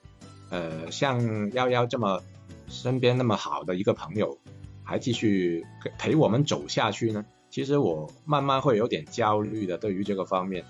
[0.51, 2.23] 呃像幺幺这么
[2.71, 4.39] 身边那么好的一个朋友？
[4.83, 5.65] 还继续
[5.99, 7.25] 陪我们走下去呢？
[7.49, 10.65] 其实我慢慢会有点焦虑的，对于这个方面，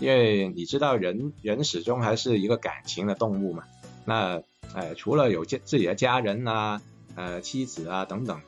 [0.00, 3.64] 因为你知道人人始终还是一个感情的动物嘛。
[4.06, 4.42] 那
[4.74, 6.80] 呃，除了有家自己的家人啊、
[7.16, 8.40] 呃妻子啊等等，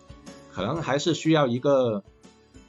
[0.51, 2.03] 可能还是需要一个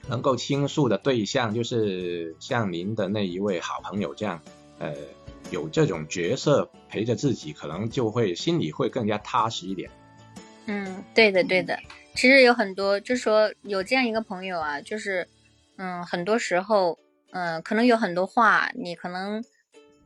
[0.07, 4.41] 能够倾诉的对象，就是像您的那一位好朋友这样，
[4.79, 4.93] 呃，
[5.49, 9.89] 有这种角色陪着自己，可能就会心里会更加踏实一点。
[10.71, 11.79] 嗯，对的，对的。
[12.13, 15.27] 其实有很多，就是说有这样一个朋友啊，就是，
[15.77, 16.99] 嗯，很多时候，
[17.31, 19.43] 嗯，可能有很多话你可能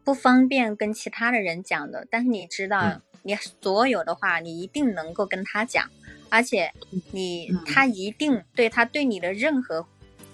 [0.06, 5.90] 不方便跟其他的人讲的，但是你知道，你所有的话你一定能够跟他讲，
[6.30, 6.72] 而且
[7.12, 9.86] 你他一定对他对你的任何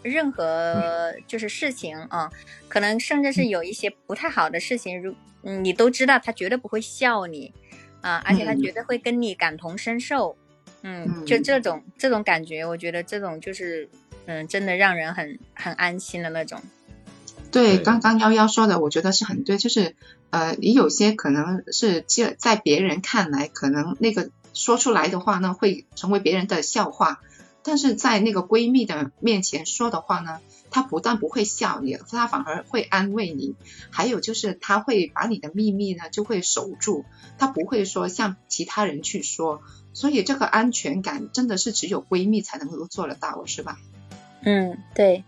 [0.04, 2.30] 任何就是事情啊，
[2.68, 7.54] 可能甚至是有一些不太好的事情，如嗯，你都知道他绝对不会笑你
[8.02, 10.38] 啊，而且他绝对会跟你感同身受。
[10.82, 13.90] 嗯，就这种这种感觉，我觉得这种就是，
[14.28, 16.62] 嗯，真的让人很很安心的那种。
[17.52, 19.96] 对，刚刚幺幺说的，我觉得是很对，就是
[20.30, 27.20] 呃，你有些可能是在在别人看来，可能那个说出来的话呢，会成为别人的笑话，
[27.64, 30.40] 但是在那个闺蜜的面前说的话呢，
[30.72, 33.56] 她不但不会笑你，他反而会安慰你，
[33.90, 37.06] 还有就是他会把你的秘密呢就会守住，
[37.38, 39.62] 他不会说向其他人去说。
[39.94, 43.80] 所以这个安全感真的是只有闺蜜才能够做得到，是吧？
[44.42, 45.24] 嗯，对。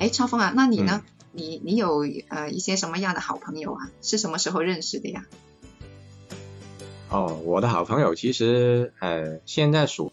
[0.00, 1.02] 哎，超峰啊，那你呢？
[1.36, 3.90] 你你有呃一些什么样的好朋友啊？
[4.02, 5.26] 是什么时候认识的呀？
[7.10, 10.12] 哦，我的好朋友其实呃现在数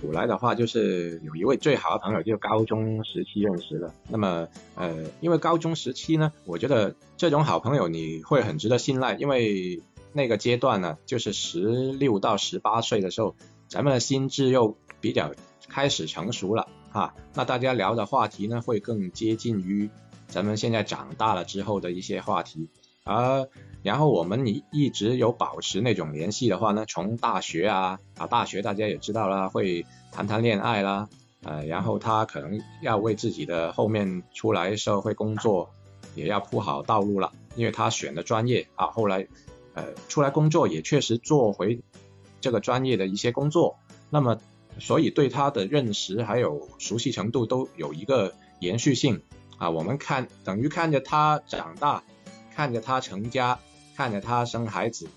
[0.00, 3.92] 古来的话，就是有一位最好的朋友，就高中时期认识的。
[4.08, 9.80] 那么呃，因为高中时期呢，我觉得这种好朋友你会很值得信赖，因为。
[10.12, 13.36] 那个阶段呢，就是十六到十八岁的时候，
[13.68, 15.34] 咱们的心智又比较
[15.68, 17.14] 开始成熟了哈。
[17.34, 19.90] 那大家聊的话题呢，会更接近于
[20.26, 22.70] 咱们现在长大了之后的一些话题。
[23.06, 23.46] 啊
[23.82, 31.08] 然后我们一一直有保持那种联系的话呢，从大学啊啊，大学大家也知道啦，会谈谈恋爱啦，
[31.42, 35.70] 呃，然后他可能要为自己的后面出来社会工作
[36.14, 39.26] 也要铺好道路了，因为他选的专业啊，后来。
[39.78, 41.82] 呃，出来工作也确实做回
[42.40, 43.76] 这个专业的一些工作，
[44.08, 44.38] 那么
[44.78, 49.20] 所以对他的认识还有熟悉程度都有一个延续性
[49.58, 49.68] 啊。
[49.68, 52.02] 我们看等于看着他长大，
[52.56, 53.60] 看着他成家，
[53.94, 55.08] 看着他生孩子，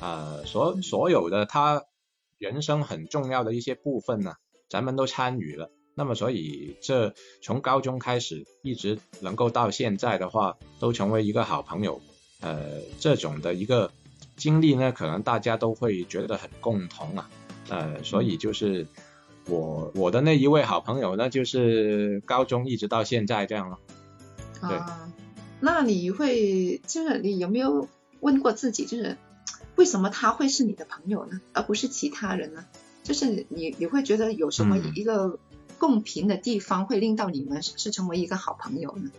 [0.00, 1.84] 呃，所所有的他
[2.36, 4.34] 人生很重要的一些部分呢，
[4.68, 5.70] 咱们都参与了。
[5.94, 12.00] 那么所以这从高中开始一直能够到现在的话，都成为一个好朋友，
[12.40, 13.90] 呃，这种的一个。
[14.36, 17.28] 经历呢，可能大家都会觉得很共同啊，
[17.70, 18.86] 呃，所以就是
[19.48, 23.78] 我我的那一位好朋友呢，就是高中一直到现在这样了。
[24.60, 25.10] 啊，
[25.60, 27.88] 那你会就是你有没有
[28.20, 29.16] 问过自己，就是
[29.76, 32.64] 为什么他会是你的朋友呢，而不是其他人呢？
[33.02, 35.38] 就是你你会觉得有什么一个
[35.78, 39.10] 共频的地方，会令到你们是成为一个好朋友呢？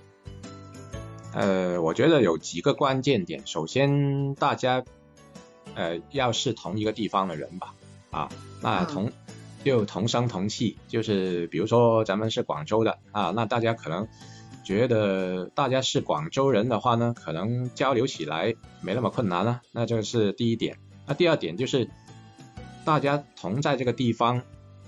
[1.34, 4.84] 呃，我觉得有几个关键点，首先大家。
[5.76, 7.76] 呃，要是同一个地方的人吧，
[8.10, 9.12] 啊，那同
[9.64, 14.08] 就同声同气，就是比如说咱们是广州的啊，那大家可能
[14.70, 20.78] 觉得大家是广州人的话呢，可能交流起来没那么困难了，那这是第一点。
[21.08, 21.90] 那第二点就是
[22.86, 24.44] 大家同在这个地方，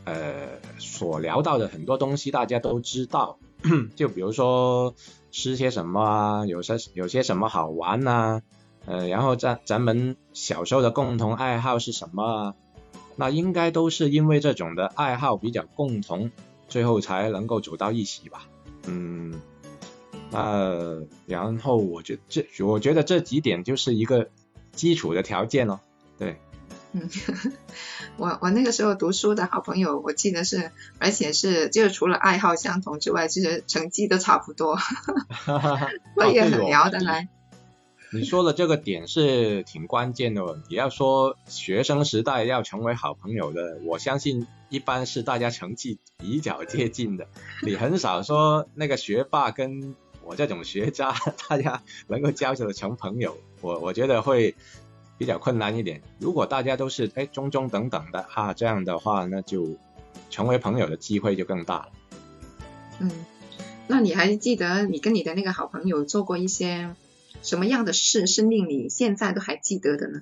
[0.06, 3.40] 呃，所聊到的很多东西大家都知道，
[3.98, 4.94] 就比如说
[5.32, 8.44] 吃些什么啊，有些有些什么好玩呐。
[8.86, 12.54] 呃，然后咱咱们小时候的共同爱好是什么？
[13.16, 16.30] 那应该都是因为这种的爱好比较共同，
[16.68, 18.48] 最后才能够走到一起吧。
[18.88, 19.42] 嗯，
[20.32, 24.30] 那然后我觉这我觉得这几点就是一个
[24.72, 25.82] 基础的条件咯。
[26.18, 26.38] 对。
[26.94, 27.10] 嗯，
[28.18, 34.78] 我我那个时候读书的好朋友，我记得是，而且是就是除了爱好相同之外，其实成绩都差不多，
[36.16, 37.30] 所以很聊得来。
[38.14, 40.44] 你说的这个点是挺关键的。
[40.70, 47.26] 你要说学生时代要成为好朋友的，我相信一般是大家成绩比较接近的。
[47.66, 51.14] 你很少说那个学霸跟我这种学渣，
[51.50, 53.38] 大家能够交的成朋友。
[53.62, 54.56] 我我觉得会
[55.18, 56.02] 比较困难一点。
[56.20, 59.78] 如果大家都是哎中中等等的啊，这样的话，那就
[60.30, 61.92] 成为朋友的机会就更大了。
[63.00, 63.12] 嗯，
[63.88, 66.96] 那你还记得你跟你的那个好朋友做过一些？
[67.42, 70.22] 什么样的事是令你现在都还记得的呢？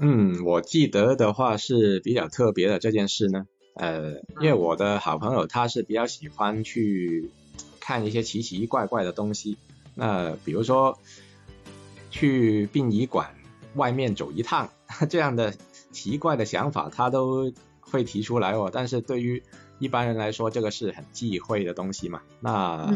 [0.00, 3.46] 嗯，我记得的话是比较特别的这件事呢。
[3.74, 7.30] 呃，因为我的好朋友他是比较喜欢去
[7.84, 9.58] 看一些奇奇怪怪的东西。
[9.94, 10.98] 那比如说
[12.10, 13.34] 去殡仪馆
[13.74, 14.70] 外面走一趟
[15.10, 15.54] 这样的
[15.92, 18.70] 奇怪的想法，他都会提出来哦。
[18.72, 19.42] 但是对于
[19.78, 22.22] 一般人来说，这个是很忌讳的东西嘛。
[22.40, 22.90] 那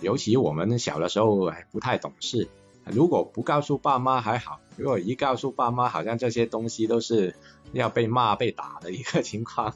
[0.00, 2.48] 尤其我们小的时候还不太懂事，
[2.84, 7.36] 如果不告诉爸妈还好，如果一告诉爸妈，好像这些东西都是
[7.72, 9.74] 要被骂被打的一个 情况。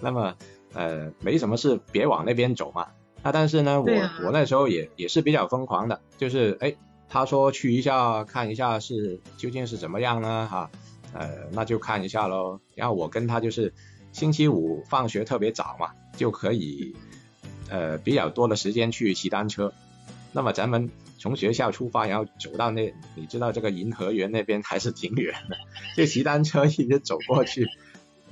[0.00, 0.36] 那么
[0.74, 2.88] 呃，没什么事，别往那边走嘛。
[3.26, 3.90] 那但是呢，我
[4.24, 6.76] 我那时候也也是比较疯狂的，就是哎，
[7.08, 10.48] 他说去一下看一下是究竟是怎么样呢？
[10.50, 10.70] 哈，
[11.12, 12.60] 呃，那就看一下喽。
[12.74, 13.74] 然后我跟他就是。
[14.12, 16.96] 星期五放学特别早嘛，就可以
[17.68, 19.74] 呃比较多的时间去骑单车。
[20.32, 25.56] 那么咱们从学校出发，然后走到那，你知道这个银河园那边还是挺远的，
[25.98, 27.68] 就骑单车一直走过去，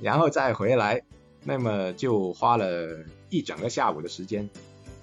[0.01, 1.03] 然后再回来，
[1.43, 4.49] 那么就花了一整个下午的时间。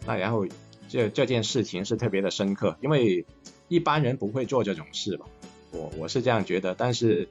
[0.07, 0.47] 那然后
[0.88, 3.25] 这这件事情是特别的深刻，因为
[3.69, 5.27] 一般人不会做这种事吧？
[5.71, 7.29] 我我是这样觉得，但是。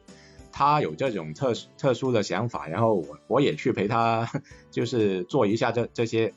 [0.53, 4.29] 他有这种特特殊的想法，然后我我也去陪他，
[4.69, 6.33] 就是做一下这这些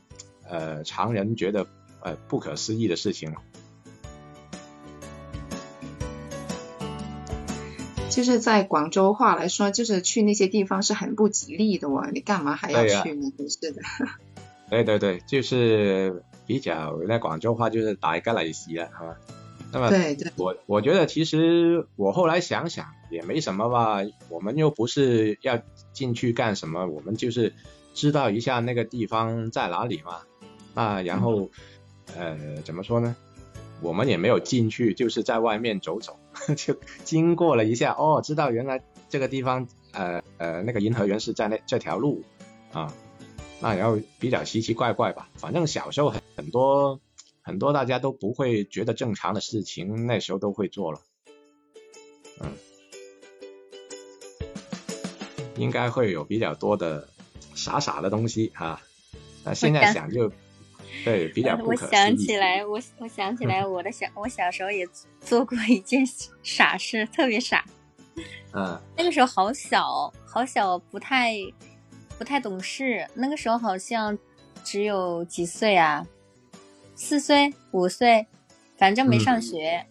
[0.48, 1.66] 呃常人觉得
[2.00, 3.34] 呃不可思议的事情
[8.08, 13.32] 就是在广州话来说，就是去那些地方是很不吉利的哦，你干嘛还要去呢？
[13.36, 13.82] 真是的。
[14.70, 19.16] 对对对，就是比较那广州话就是打一个雷西了，好吧？
[19.72, 23.98] 那么，对对，我我觉得其实我后来想想也没什么吧，
[24.28, 25.60] 我们又不是要
[25.92, 27.52] 进去干什么，我们就是
[27.92, 30.18] 知道一下那个地方在哪里嘛。
[30.74, 31.50] 啊然后
[32.16, 33.14] 呃怎么说呢？
[33.80, 36.18] 我们也没有进去，就是在外面走走，
[36.56, 42.22] 就经过了一下，哦，知道原来这个地方呃呃那个银河园是在那这条路
[42.72, 42.92] 啊。
[43.64, 47.00] 那然后比较奇奇怪怪吧，反正小时候很很多。
[47.46, 51.00] 很多大家都不会觉得正常的事情，那时候都会做了，
[52.40, 52.50] 嗯，
[55.56, 57.06] 应该会有比较多的
[57.54, 58.80] 傻傻的东西啊。
[59.44, 60.32] 那现在想就
[61.04, 61.54] 对比较。
[61.66, 64.88] 我想起来，我我想起来，我的小我小时候也
[65.20, 66.02] 做过一件
[66.42, 67.62] 傻事，特别傻。
[68.54, 68.80] 嗯。
[68.96, 71.34] 那个时候好小，好小，不太
[72.18, 73.06] 不太懂事。
[73.14, 74.18] 那个时候好像
[74.62, 76.06] 只有几岁啊？
[76.96, 78.26] 四岁五岁，
[78.76, 79.84] 反正没上学，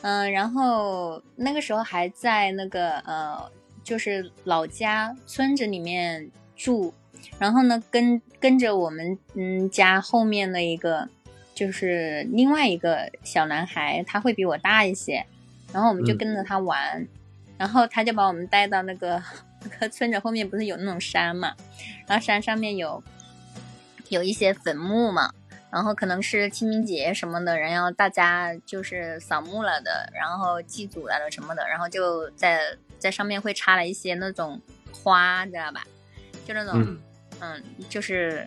[0.00, 3.50] 嗯，然后那个时候还在那个呃，
[3.84, 6.92] 就是老家村子里面住，
[7.38, 11.08] 然后呢跟跟着我们嗯家后面的一个
[11.54, 15.24] 就是另外一个小男孩，他会比我大一些，
[15.72, 17.06] 然后我们就跟着他玩，
[17.56, 21.54] 然后他就把我们带到那个那个 村子后面，不是有那种山嘛，
[22.06, 23.02] 然后山上面有
[24.08, 25.32] 有一些坟墓嘛。
[25.70, 34.60] 然后可能是清明节什么的，然后大家就是扫墓了的，然后祭祖了的什么的，然后就在在上面会插了一些那种
[34.92, 35.82] 花，知道吧？
[36.46, 36.98] 就那种，
[37.40, 38.46] 嗯，就是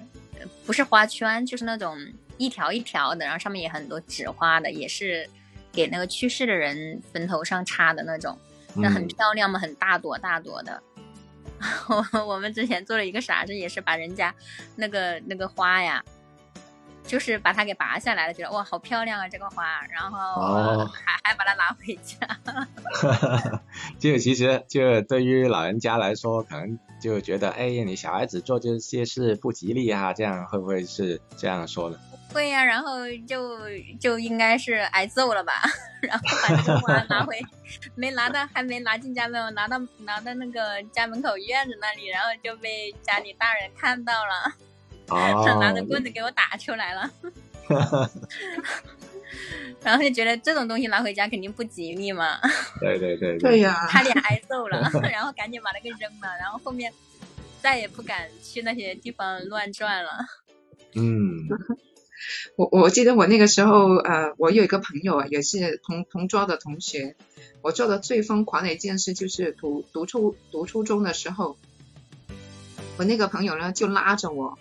[0.67, 1.97] 不是花圈，就是那种
[2.37, 5.27] 一条一条的，然后上面也很多纸花的，也是
[5.71, 8.37] 给那个去世的人坟头上插的那种，
[8.75, 10.79] 那很漂亮嘛，很大朵大朵的。
[12.13, 14.33] 我我们之前做了一个啥子，也是把人家
[14.75, 16.03] 那个那个花呀。
[17.07, 22.17] 就是把它给拔下来了，觉得哇，好漂亮啊这个花，然后还还把它拿回家。
[23.99, 31.99] 就其实就对于老人家来说，可能就觉得，哎，你小孩子做这些事不吉利啊，这样会不会是这样说的？
[32.35, 33.57] 会呀，然后就
[33.97, 35.53] 就应该是挨揍了吧，
[36.03, 37.39] 然后把这个花拿回，
[37.95, 44.53] 没拿到，还没拿进家门，拿到拿到那个家门口院子那里，然后就被家里大人看到了。
[45.07, 47.09] 他拿着棍子给我打出来了，
[49.81, 52.39] 然后就觉得这种东西拿回家肯定不吉利嘛，
[52.81, 56.91] 对对对对 呀、差点挨揍了，然后赶紧把那个扔了，然后后面
[57.61, 60.25] 再也不敢去那些地方乱转了。
[60.95, 61.47] 嗯
[62.55, 67.15] 我我记得我那个时候，呃，我有一个朋友啊，也是同同桌的同学。
[67.61, 71.57] 我做的最疯狂的一件事就是读读初读初中的时候，
[72.97, 74.57] 我那个朋友呢就拉着我，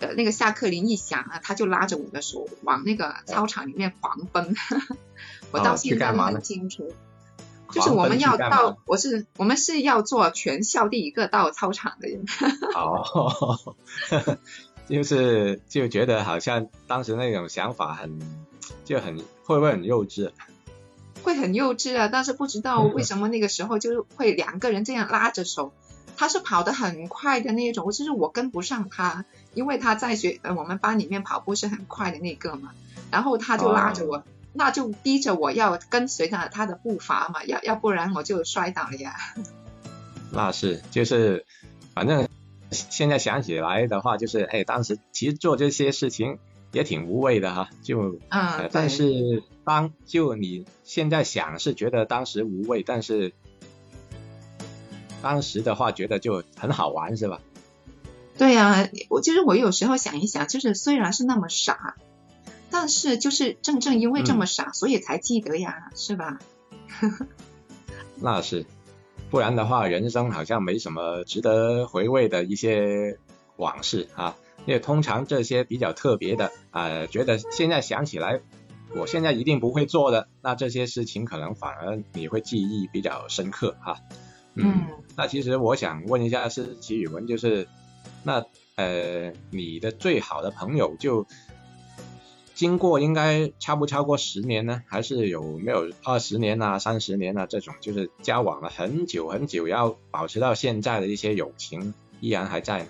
[0.00, 4.54] 呃，那个下课铃一响啊，他就拉着我的手往那个操场里面狂奔。
[5.52, 6.92] 我到现在很清楚，
[7.70, 12.24] 就是我们要到，我是我们是要做全校第一个到操场的人。
[12.74, 13.76] 哦，
[14.88, 18.18] 就是就觉得好像当时那种想法很
[18.84, 20.30] 就很会不会很幼稚？
[21.22, 25.72] 会很幼稚啊，但是不知道为什么那个时候就是会两个人这样拉着手，
[26.16, 29.24] 他是跑得很快的那种，就是我跟不上他，
[29.54, 32.72] 因为他在学呃我们班里面跑步是很快的那个嘛，
[33.12, 39.14] 然后他就拉着我，那就逼着我要跟随着他的步伐嘛，要要不然我就摔倒了呀。
[40.32, 41.46] 那是就是
[41.94, 42.26] 反正
[42.72, 46.38] 现在想起来的话，就是哎，当时其实做这些事情
[46.72, 48.18] 也挺无谓的哈，就
[48.72, 53.32] 但是当就你现在想是觉得当时无谓，但是
[55.22, 57.40] 当时的话觉得就很好玩是吧？
[58.38, 61.96] 对呀、我其实我有时候想一想，就是虽然是那么傻，
[62.70, 66.38] 但是就是正正因为这么傻，所以才记得呀，是吧？
[68.16, 68.64] 那是，
[69.32, 73.18] 不然的话，人生好像没什么值得回味的一些
[73.56, 74.36] 往事啊。
[74.66, 78.42] 因为通常这些比较特别的，呃，觉得现在想起来，
[78.94, 83.96] 我现在一定不会做的，那这些事情可能反而你会记忆比较深刻哈、
[84.54, 84.82] 嗯
[85.16, 87.66] 那其实我想问一下是齐宇文，就是
[88.22, 88.44] 那
[88.76, 91.26] 呃，你的最好的朋友就
[92.62, 94.84] 经过应该超不超过十年呢？
[94.86, 102.86] 还是有没有二十年啊、三十年啊这种，就是交往了很久很久，要保持到现在的一些友情依然还在呢？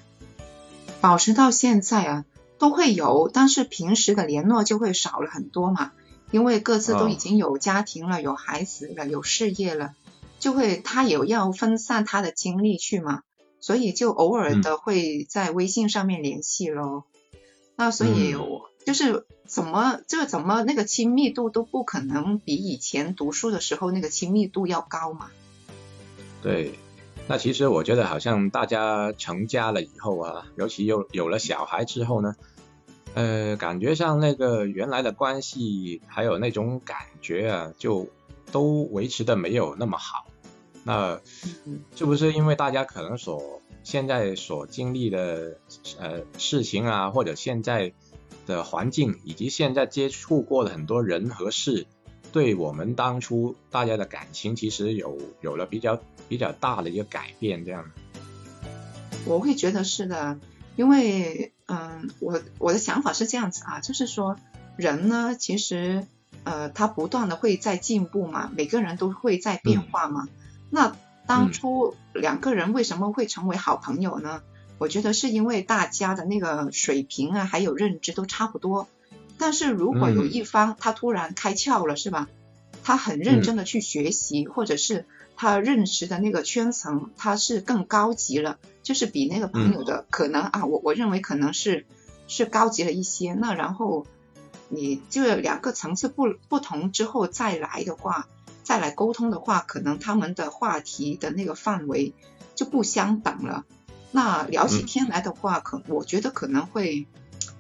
[1.00, 2.24] 保持到现在啊，
[2.58, 5.92] 都会有，但是平时的联络就会少了很多嘛，
[6.30, 9.94] 因为各自都已经有家庭了，有孩子了，有事业了，
[10.38, 13.22] 就会他有要分散他的精力去嘛，
[13.58, 17.04] 所以就偶尔的会在微信上面联系咯。
[17.74, 18.36] 那所以
[18.84, 25.30] 就是怎么这怎么那个亲密度都不可能比以前读书的时候那个亲密度要高嘛。
[26.42, 26.72] 对，
[27.28, 32.34] 那其实我觉得好像大家成家了以后啊，尤其有有了小孩之后呢，
[33.14, 38.08] 呃，感觉上那个原来的关系还有那种感觉啊，就
[38.50, 40.26] 都维持的没有那么好。
[40.84, 41.20] 那
[41.64, 45.58] 嗯是不是因为大家可能所现在所经历的
[46.00, 47.92] 呃事情啊，或者现在
[48.46, 51.86] 的环境，以及现在接触过的很多人和事，
[52.32, 57.90] 对我们当初大家的感情其实有有了比较比较大的一个改变，这样。
[59.24, 60.38] 我会觉得是的，
[60.76, 64.36] 因为嗯，我我的想法是这样子啊，就是说
[64.76, 66.06] 人呢，其实
[66.44, 70.26] 呃，他不断的会在进步嘛，每个人都会在变化嘛。
[70.70, 74.42] 那当初两个人为什么会成为好朋友呢？
[74.82, 78.88] 我觉得是因为大家的那个水平啊，还有认知都差不多。
[79.38, 82.28] 但是如果有一方他突然开窍了，是吧？
[82.82, 85.06] 他很认真的去学习，或者是
[85.36, 91.86] 他认识的那个圈层，他是更高级了，就是比那个朋友的可能啊，我我认为可能是
[92.26, 93.34] 是高级了一些。
[93.34, 94.04] 那然后
[94.68, 98.26] 你就两个层次不不同之后再来的话，
[98.64, 102.14] 再来沟通的话，可能他们的话题的那个范围
[102.56, 103.64] 就不相等了。
[104.12, 107.06] 那聊起天来的话，可我觉得可能会。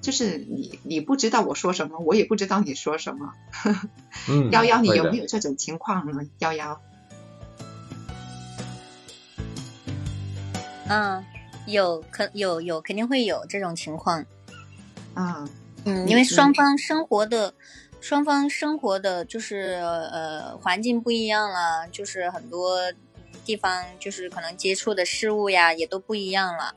[0.00, 3.34] 就是你，你不知道我说什么，我也不知道你说什么。
[4.28, 6.24] 嗯，幺幺，你有没有这种情况呢？
[6.40, 6.80] 幺幺，
[10.88, 11.24] 嗯，
[11.66, 14.24] 有可有有肯定会有这种情况。
[15.14, 15.48] 啊，
[15.84, 17.54] 嗯，因为双方生活的
[18.00, 22.92] 双方生活的就是呃环境不一样了，就是很多
[23.44, 26.74] 地方就是可能接触的事物呀也都不一样了。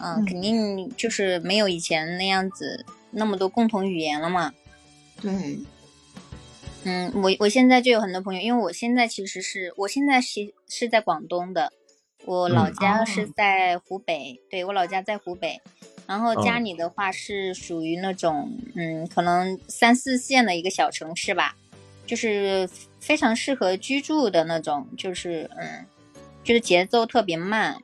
[0.00, 4.52] 嗯，嗯肯定就是没有以前那样子那么多共同语言了嘛。
[5.20, 5.58] 对，
[6.84, 11.72] 嗯，我我现在就有很多朋友，因为我现在其实是我现在是是在广东的，
[12.24, 15.60] 我老嗯家是哦在湖北，对我老家在湖北，
[16.06, 21.56] 然后家哦里的话是属于那种嗯，可能三四线的一个小城市吧，
[22.06, 22.68] 就是
[23.00, 25.84] 非常适合居住的那种，就是嗯，
[26.44, 27.76] 就是节奏特别慢，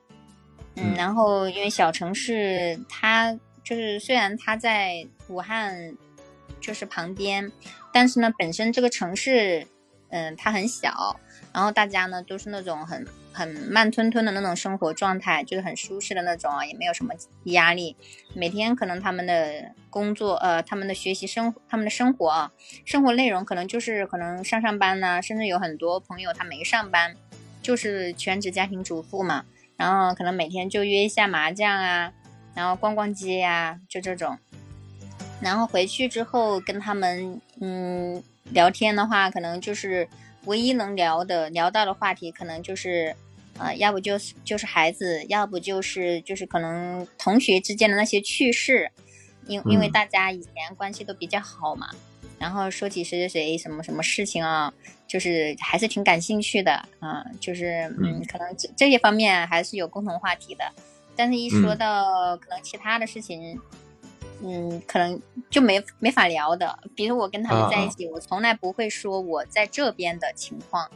[0.77, 5.95] 嗯，嗯然后因为小城市它就是虽然它在武汉
[6.61, 7.51] 就是旁边，
[7.93, 9.67] 但是呢，本身这个城市，
[10.09, 11.21] 嗯，它很小，
[11.53, 17.13] 然后大家呢都是那种很很慢吞吞的那种生活状态，就是很舒适的那种啊，也没有什么
[17.45, 17.97] 压力。
[18.35, 22.53] 每天可能他们的工作，呃，他们的学习生，他们的生活啊，
[22.85, 27.15] 生活内容可能就是可能上上班呢，甚至有很多朋友他没上班，
[27.65, 29.47] 就是全职家庭主妇嘛，
[29.79, 32.13] 然后可能每天就约一下麻将啊，
[32.55, 34.39] 然后逛逛街呀，就这种。
[35.41, 40.07] 然后回去之后跟他们嗯聊天的话，可能就是
[40.45, 43.17] 唯一能聊的聊到的话题，可能就是
[43.59, 48.91] 呃，要不就是就是孩子，要不就是就是可能同学之间的那些趣事，
[49.47, 51.89] 因因为大家以前关系都比较好嘛，
[52.45, 54.71] 然后说起谁谁谁什么什么事情啊，
[55.09, 60.65] 就是还是挺感兴趣的啊，就是嗯，可能这这些方面还是有共同话题的，
[61.17, 63.59] 但是一说到可能其他的事情。
[64.43, 65.19] 嗯，可能
[65.49, 66.79] 就没没法聊的。
[66.95, 70.91] 比如我跟他们在一起，我从来不会说我在这边的情况，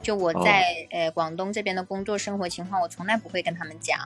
[0.00, 3.98] 就我在呃广东这边的工作生活情况，我从来不会跟他们讲，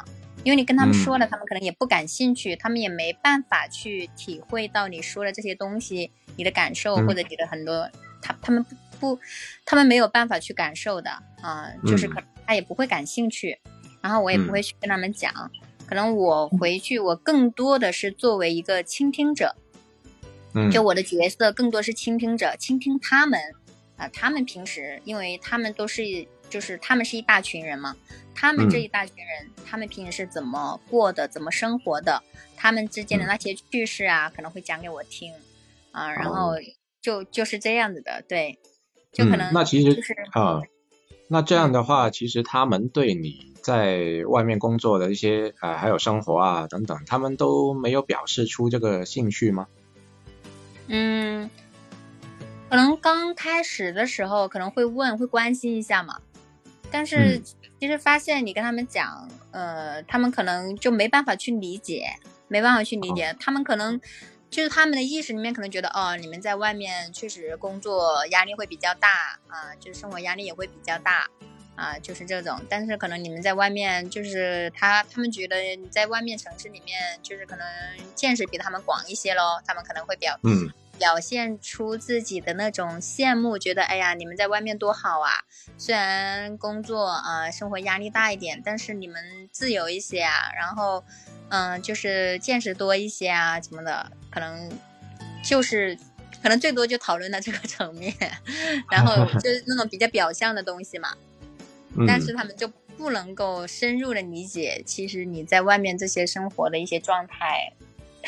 [0.49, 7.87] 因为你跟他们说了，他们可能也不感兴趣，他们也没办法去体会到你说的这些东西，你的感受或者你的很多，
[8.23, 9.21] 他他们不不，
[9.67, 11.11] 他们没有办法去感受的
[11.43, 13.59] 啊，就是可能他也不会感兴趣，
[14.01, 15.51] 然后我也不会去跟他们讲。
[15.87, 19.55] 可能我回去，我更多的是作为一个倾听者，
[20.55, 23.39] 嗯，就我的角色更多是倾听者，倾听他们，
[23.99, 27.97] 啊，他们平时，因为他们都是，就是他们是一大群人嘛，
[28.35, 32.23] 他们这一大群人，他们平时是怎么过的，怎么生活的，
[32.57, 35.33] 他们之间的那些趣事啊，可能会讲给我听，
[35.93, 36.55] 啊，然后
[37.01, 38.59] 就就是这样子的，对，
[39.13, 40.61] 就可能那其实就是啊，
[41.29, 43.49] 那这样的话，其实他们对你。
[43.61, 49.67] 在外面工作的一些呃，还有生活啊等等，他们都没有表示出这个兴趣吗？
[50.87, 51.51] 嗯，
[52.71, 56.21] 可能刚开始的时候可能会问，会关心一下嘛。
[56.91, 57.41] 但是
[57.81, 62.17] 其实发现你跟他们讲，呃，他们可能就没办法去理解，
[62.49, 63.35] 没办法去理解。
[63.39, 64.01] 他们可能
[64.51, 71.29] 就是他们的意识里面可能觉得，哦，你们在外面确实工作压力会比较大啊，就是生活压力也会比较大。
[71.77, 77.65] 啊，就是这种，但是可能你们在外面，就是他他们觉得你在外面城市里面，就是可能
[78.17, 80.69] 见识比他们广一些咯，他们可能会比较嗯
[80.99, 85.31] 表现出自己的那种羡慕，觉得哎呀，你们在外面多好啊！
[85.79, 91.05] 虽然工作啊生活压力大一点，但是你们自由一些啊，然后
[91.51, 94.71] 嗯，就是见识多一些啊，什么的，可能
[95.43, 95.97] 就是
[96.43, 98.13] 可能最多就讨论到这个层面，
[98.91, 101.15] 然后 就是那种比较表象的东西嘛。
[102.07, 107.73] 但是他们就不能够深入的理解，其实你在外面这些生活的一些状态，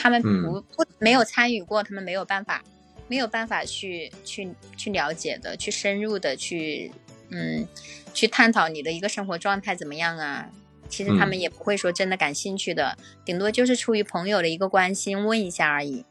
[0.01, 2.63] 他们不不没有参与过，他们没有办法，
[3.09, 6.91] 没有办法去去去了解的，去深入的去
[7.31, 7.67] 嗯
[8.15, 10.49] 去探讨你的一个生活状态怎么样啊？
[10.89, 16.05] 其实他们也不会说真的感兴趣的，顶多就是出于朋友的一个关心问一下而已。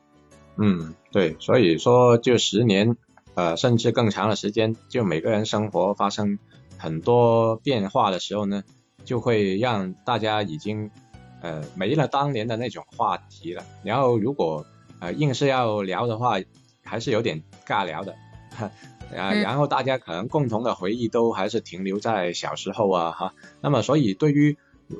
[0.58, 2.96] 嗯，对，所以说就十年
[3.34, 6.38] 呃甚至更长的时间，就每个人生活发生。
[6.82, 8.64] 很多变化的时候呢，
[9.04, 10.90] 就会让大家已经
[11.42, 13.64] 呃没了当年的那种话题了。
[13.84, 14.66] 然后如果
[15.00, 16.40] 呃硬是要聊的话，
[16.84, 18.16] 还是有点尬聊的。
[19.16, 23.34] 啊，然后大家可能共同的回忆都还是停留在小时候啊哈。
[23.62, 24.58] 那么所以对于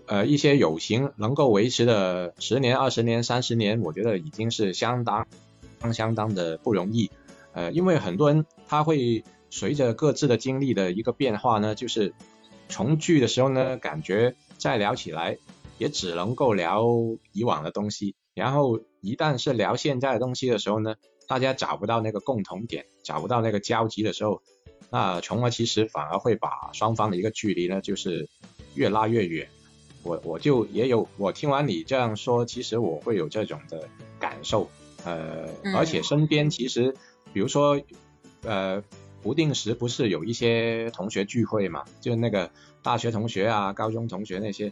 [0.08, 5.28] 呃一些友情能够维持的十年、二十年、三十年，我觉得已经是相当
[5.94, 7.12] 相当的不容易。
[7.54, 9.24] 呃，因为很多人他会。
[9.52, 12.14] 随着各自的经历的一个变化呢，就是
[12.68, 15.40] 重聚的时候呢，感觉再聊起来
[15.80, 16.86] 也只能够聊
[17.32, 20.96] 以往的东西，然后一旦是聊现在的东西的时候呢，
[21.28, 24.44] 大家找不到那个共同点，找不到那个交集的时候，
[24.92, 28.30] 那从而其实反而会把双方的一个距离呢，就是
[28.76, 29.50] 越拉越远。
[30.04, 34.70] 我我就也有，我听完你这样说，其实我会有这种的感受，
[35.04, 36.94] 呃，而且身边其实
[37.34, 37.82] 比如说
[38.44, 38.84] 呃。
[39.22, 41.84] 不定时不是有一些同学聚会嘛？
[42.00, 42.50] 就那个
[42.82, 44.72] 大学同学啊、高中同学那些，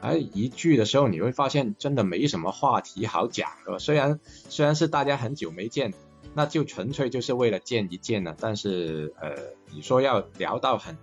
[0.00, 3.78] 哎，一聚的时候你会发现真的没什么话题好讲的。
[3.78, 5.92] 虽然虽然是大家很久没见，
[6.34, 8.34] 那就纯粹就是为了见一见呢。
[8.40, 9.34] 但是呃，
[9.72, 10.96] 你说要聊到很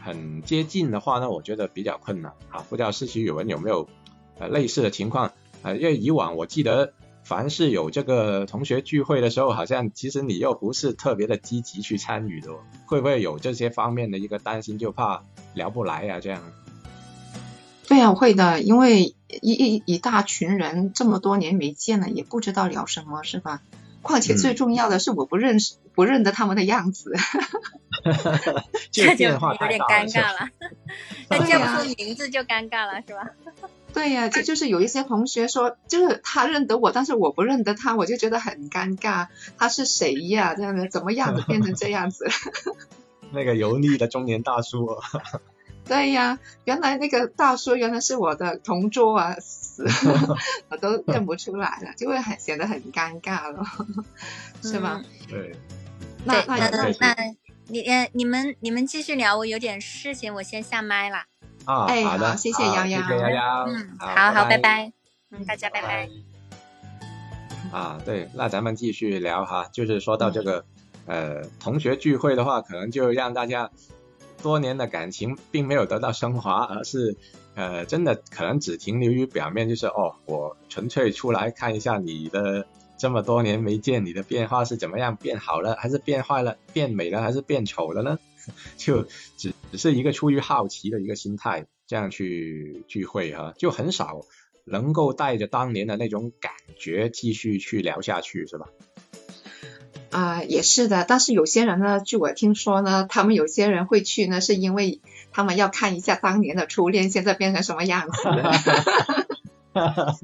[0.00, 2.64] 很接近的话呢，我觉得比较困难啊。
[2.68, 3.88] 不知道世奇语文有没有
[4.38, 5.32] 呃类似的情况？
[5.62, 6.92] 呃，因为以往我记得。
[7.22, 12.48] 凡是有这个同学聚会的时候，好像其实你又不是特别的积极去参与的，
[12.86, 15.22] 会不会有这些方面的一个担心，就怕
[15.54, 16.18] 聊不来啊？
[16.18, 16.42] 这样？
[17.90, 23.62] 对啊，会的，因为一一一大群人这么多年没见了，也不知道聊什么，是吧？
[24.00, 27.12] 况且最重要的是我不认识、不认得他们的样子。
[28.92, 30.48] 这这就有点尴尬了，
[31.30, 33.28] 那叫不出名字就尴尬了，是吧？
[33.92, 39.26] 对呀、这就是有一些同学说，就是他认得我，但是我不认得他，我就觉得很尴尬。
[39.58, 40.54] 他是谁呀？
[40.54, 42.28] 这样的怎么样子变成这样子？
[43.32, 45.02] 那个油腻的中年大叔哦，
[45.90, 49.84] 对呀，原来那个大叔原来是我的同桌啊，死
[50.70, 53.64] 我都认不出来了，就会很显得很尴尬了，
[54.62, 55.02] 是吗？
[55.28, 55.56] 对，对，
[56.24, 57.34] 那那那那那
[57.66, 61.24] 你呃你们你们继续聊，我有点事情，我先下麦了。
[61.64, 63.02] 啊，哎好的，谢谢好瑶瑶。
[63.02, 64.92] 谢谢瑶瑶，嗯，好好拜拜。
[65.30, 66.08] 嗯，大家拜拜。
[67.72, 70.64] 啊，对，那咱们继续聊哈，就是说到这个、
[71.06, 73.70] 呃同学聚会的话，可能就让大家
[74.42, 77.16] 多年的感情并没有得到升华，而是
[77.54, 82.66] 呃真的可能只停留于表面，就是哦，我纯粹出来看一下你的
[82.98, 88.18] 这么多年没见，你的变化是怎么样，变好了还是变坏了，变美了还是变丑了呢？
[88.76, 89.02] 就
[89.36, 94.22] 只只是一个出于好奇的一个心态，这样去聚会哈、就很少
[94.64, 98.66] 能够带着当年的那种感觉继续去聊下去，是吧？
[100.10, 105.00] 啊、也是的，但是有些人呢，据我听说呢，他们有些人会去呢，是因为
[105.32, 108.52] 他们要看一下当年的初恋现在变成什么样子了。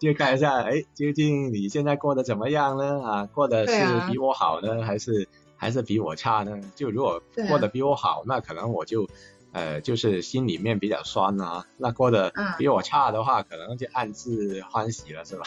[0.00, 3.00] 就看一下，哎，究竟你现在过得怎么样呢？
[3.00, 3.72] 啊，过得是
[4.10, 6.58] 比我好呢，还是还是比我差呢？
[6.74, 9.08] 就如果过得比我好，那可能我就
[9.52, 11.64] 呃就是心里面比较酸啊。
[11.76, 15.46] 那过得嗯比我差的话，可能就暗自欢喜了，是吧？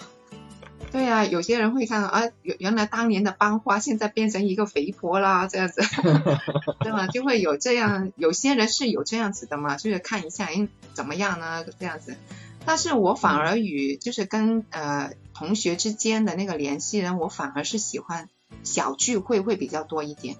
[0.93, 5.81] 对啊、有些人会看到啊，原原来当年的班花现在变成一个肥婆啦，这样子，
[6.81, 7.07] 对吗？
[7.07, 11.65] 就会有这样，有些人是有这样子的嘛，就是看一下，哎，怎么样呢？
[11.79, 12.15] 这样子。
[12.63, 18.29] 但是我反而与就是跟呃同学之间的那个联系人，我反而是喜欢
[18.63, 20.37] 小聚会会比较多一点，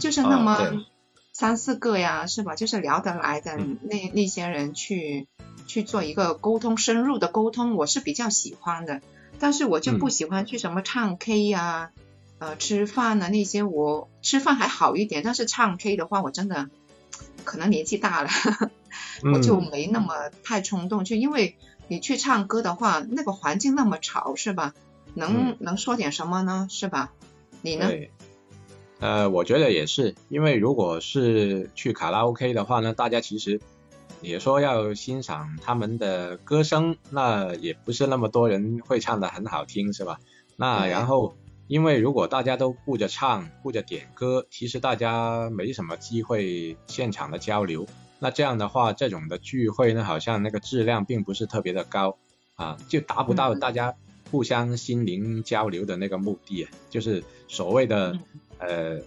[0.00, 0.84] 就是那哦么
[1.32, 2.56] 三四个呀，是吧？
[2.56, 5.28] 就是聊得来的嗯那那些人去
[5.68, 9.00] 去做一个沟通，深入的沟通，我是比较喜欢的。
[9.38, 11.90] 但是我就不嗯喜欢去什么唱 K 呀、
[12.38, 16.68] 呃吃饭啊那些我吃饭还好一点，但是唱 K 的话，我真的
[17.44, 18.28] 可能年纪大了，
[19.32, 21.56] 我就嗯没那么太冲动去，因为
[21.88, 24.74] 你去唱歌的话，那个环境那么吵，是吧？
[25.14, 26.66] 能、嗯能说点什么呢？
[26.70, 27.12] 是吧？
[27.62, 27.90] 你呢？
[29.00, 33.60] 呃，我觉得也是，因为如果是去卡拉 OK 的话呢，大家其实
[34.24, 40.18] 也说要欣赏他们的歌声，那也不是那么多人会唱的很好听，是吧？
[40.56, 47.86] 那然后，因为如果大家都顾着唱、顾着点歌，其实大家没什么机会现场的交流。
[48.18, 52.16] 那这样的话，这种的聚会呢，好像那个质量并不是特别的高
[52.54, 53.94] 啊，就达不到嗯大家
[54.30, 58.18] 互相心灵交流的那个目的，啊就是所谓的
[58.58, 59.00] 呃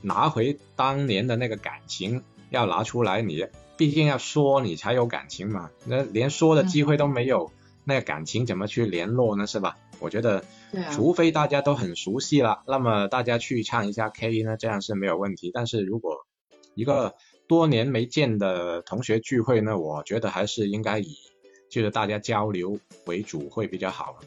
[0.00, 3.46] 拿回当年的那个感情，要拿出来你，
[3.76, 7.50] 毕竟要说你才有感情嘛，那连说的机会都没有，
[7.84, 9.46] 那感情怎么去联络呢？
[9.46, 9.76] 是吧？
[9.98, 10.44] 我觉得，
[10.92, 15.50] 除非大家都很熟悉了，那么大家去唱一下 K 呢，这样是没有问题。
[15.54, 16.26] 但是如果
[16.74, 17.14] 一个
[17.48, 21.16] 多年没见的同学聚会呢，我觉得还是应该以
[21.70, 24.18] 就是大家交流为主会比较好。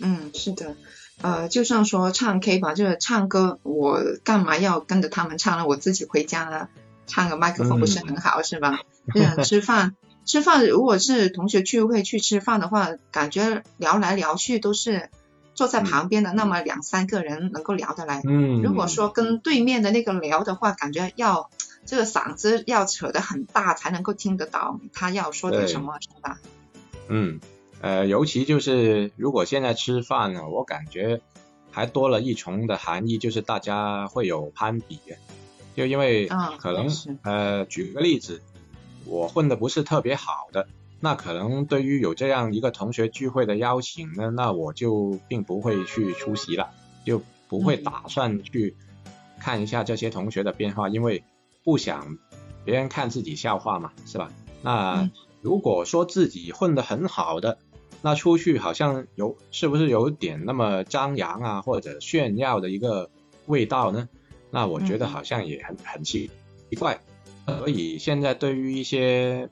[0.00, 0.76] 嗯，是的，
[1.20, 5.66] 呃，就像说唱 K 吧，就是唱歌，我干嘛要跟着他们唱呢？
[5.66, 6.68] 我自己回家呢，
[7.06, 8.80] 唱个麦克风不是很好、是吧？
[9.14, 9.94] 嗯，吃饭，
[10.26, 15.10] 吃饭如果是同学聚会去吃饭的话，感觉聊来聊去都是
[15.54, 18.20] 坐在旁边的那么两三个人能够聊得来。
[18.24, 21.50] 嗯如果说跟对面的那个聊的话，感觉要
[21.84, 26.38] 这个嗓子要扯得很大才能够听得到他要说点对什么，是吧？
[27.08, 27.38] 嗯，
[27.80, 31.20] 呃，尤其就是如果现在吃饭呢，我感觉
[31.70, 34.98] 还多了一重的含义，就是大家会有攀比，
[35.76, 38.40] 就因为啊可能、是呃，举个例子，
[39.04, 40.66] 我混的不是特别好的，
[41.00, 46.70] 那可能对于有这样一个同学聚会的邀请呢，那我就并不会去出席了，
[47.04, 48.74] 就不会嗯打算去
[49.38, 51.22] 看一下这些同学的变化，因为
[51.62, 52.16] 不想
[52.64, 54.32] 别人看自己笑话嘛，是吧？
[54.62, 55.10] 那嗯
[55.42, 57.58] 如果说自己混得很好的，
[58.02, 63.10] 那出去好像有是不是有点那么张扬啊，或者炫耀的一个
[63.44, 64.08] 味道呢？
[64.50, 66.30] 那我觉得嗯好像也很很奇
[66.70, 67.00] 奇怪。
[67.46, 69.48] 所以现在对于一些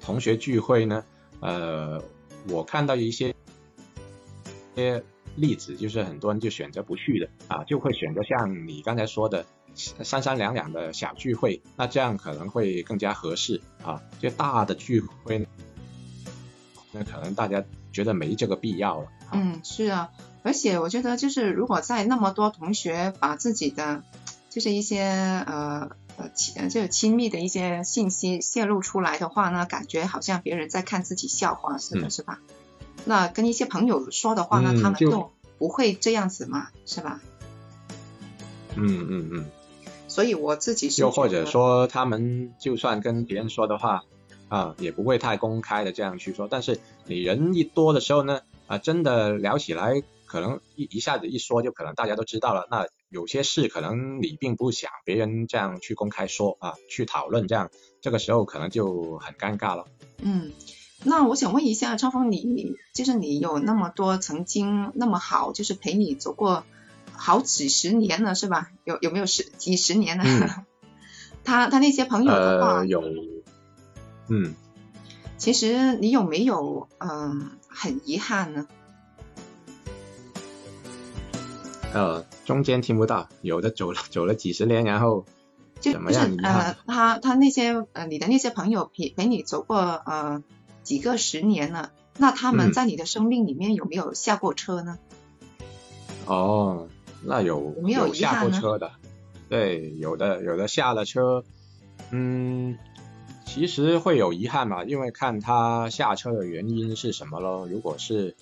[0.00, 1.04] 同学聚会呢，
[1.40, 2.02] 呃，
[2.48, 3.28] 我看到一些
[4.74, 5.04] 一些
[5.36, 14.02] 例子，就是很多人就选择不去的啊，就会选择像你刚才说的三三两两的小聚会，那这样可能会更加合适啊。
[14.18, 15.46] 就大的聚会呢，
[16.92, 17.62] 那可能大家
[17.92, 20.10] 觉得没这个必要了嗯，是啊，
[20.42, 24.02] 而且我觉得就是如果在那么多同学把自己的
[24.50, 25.02] 就是一些
[25.46, 32.40] 呃呃亲就是亲密的一些信息泄露出来的话呢，感觉好像别人在看自己笑话似的，嗯是吧？
[33.04, 37.20] 那跟一些朋友说的话呢，嗯他们就不会这样子嘛，是吧？
[38.76, 39.46] 嗯嗯嗯。
[40.08, 44.04] 所以我自己是又或者说他们就算跟别人说的话
[44.48, 46.48] 啊，也不会太公开的这样去说。
[46.50, 52.68] 但是你人一多的时候呢，啊，真的聊起来，可能一一下子一说就可能大家都知道了。
[52.70, 59.86] 那有些事可能你并不想别人这样去公开说啊，去讨论这样，这个时候可能就很尴尬了。
[60.22, 60.52] 嗯，
[61.02, 66.64] 那我想问一下超峰，你就是你有那么多曾经那么好，就是陪你走过
[67.12, 68.70] 好几十年了，是吧？
[68.84, 70.24] 有有没有十几十年了？
[70.26, 70.64] 嗯
[71.44, 73.02] 他他那些朋友的话，呃，有，
[74.28, 74.54] 嗯，
[75.38, 78.66] 其实你有没有嗯、很遗憾呢？
[81.94, 85.24] 呃，中间听不到，有的走了走了几十年，然后
[85.80, 90.42] 就怎么就是呃样，他他那些呃你的那些朋友陪陪你走过呃
[90.82, 94.98] 几个十年了，那他们嗯在你的生命里面有没有下过车呢？
[96.26, 96.88] 哦，
[97.22, 98.90] 那有有没有遗下过车的，
[99.48, 101.42] 对，有的有的下了车，
[102.10, 102.76] 嗯，
[103.48, 107.66] 其实会有遗憾嘛，因为看他下车的原因是什么咯。
[107.68, 108.36] 如果是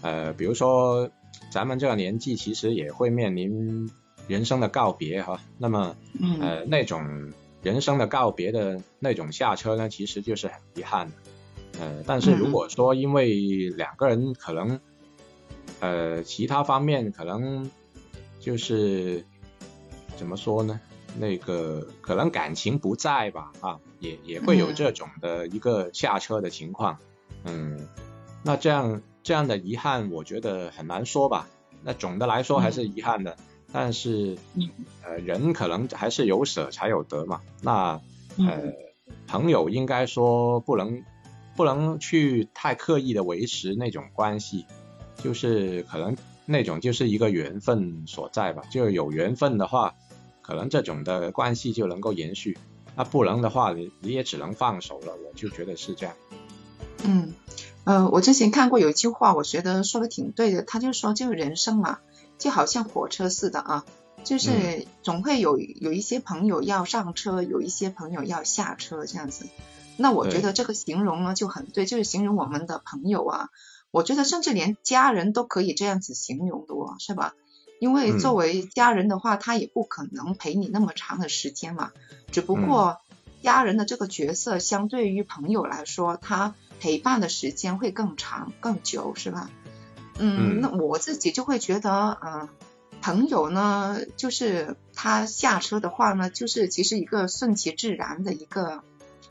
[0.00, 1.10] 呃，比如说
[1.50, 3.90] 咱们这个年纪，其实也会面临
[4.28, 5.40] 人生的告别哈。
[5.58, 7.32] 那么嗯呃，那种
[7.62, 11.14] 人生的告别的那种下车呢，其实就是很遗憾的。
[11.80, 13.34] 呃，但是如果说因为
[13.76, 14.80] 两个人可能
[15.80, 17.70] 呃其他方面可能
[18.38, 19.26] 就是
[20.16, 20.80] 怎么说呢？
[21.18, 26.98] 那个可能感情不在吧，啊，也也会有嗯这种的一个下车的情况。
[27.44, 27.88] 嗯，
[28.42, 31.48] 那这样这样的遗憾，我觉得很难说吧。
[31.82, 33.36] 那总的来说还是遗憾的，
[33.72, 34.70] 但是嗯
[35.02, 37.40] 呃，人可能还是有舍才有得嘛。
[37.60, 38.00] 那
[38.38, 38.74] 呃嗯，
[39.26, 41.04] 朋友应该说不能
[41.54, 44.64] 不能去太刻意的维持那种关系，
[45.22, 48.62] 就是可能那种就是一个缘分所在吧。
[48.70, 49.94] 就有缘分的话，
[50.46, 52.58] 可能这种的关系就能够延续。
[52.96, 55.14] 那不能的话，你你也只能放手了。
[55.14, 56.14] 我就觉得是这样。
[57.02, 57.34] 嗯，
[57.84, 60.62] 呃，我之前看过有一句话，我觉得说的挺对的。
[60.62, 61.98] 他就说，这个人生嘛，
[62.38, 63.84] 就好像火车似的啊，
[64.22, 69.46] 就是总会有有一些朋友要上车，有一些朋友要下车这样子。
[69.96, 73.48] 那我觉得这个形容呢就很对，就是形容我们的朋友啊，
[73.90, 77.34] 我觉得甚至连家人都可以这样子形容的哦，是吧？
[77.84, 81.92] 因为嗯作为家人的话，他也不可能陪你那么长的时间嘛，
[82.32, 82.96] 只不过
[83.42, 89.50] 家人的这个角色相对于朋友来说，他陪伴的时间会更长、更久，是吧？
[90.18, 92.48] 嗯，嗯那我自己就会觉得，嗯、
[93.02, 98.82] 朋友呢，就是他下车的话呢，就是其实一个顺其自然的一个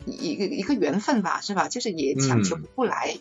[0.05, 1.69] 一一个一个缘分吧，是吧？
[1.69, 3.17] 就是也强求嗯不来。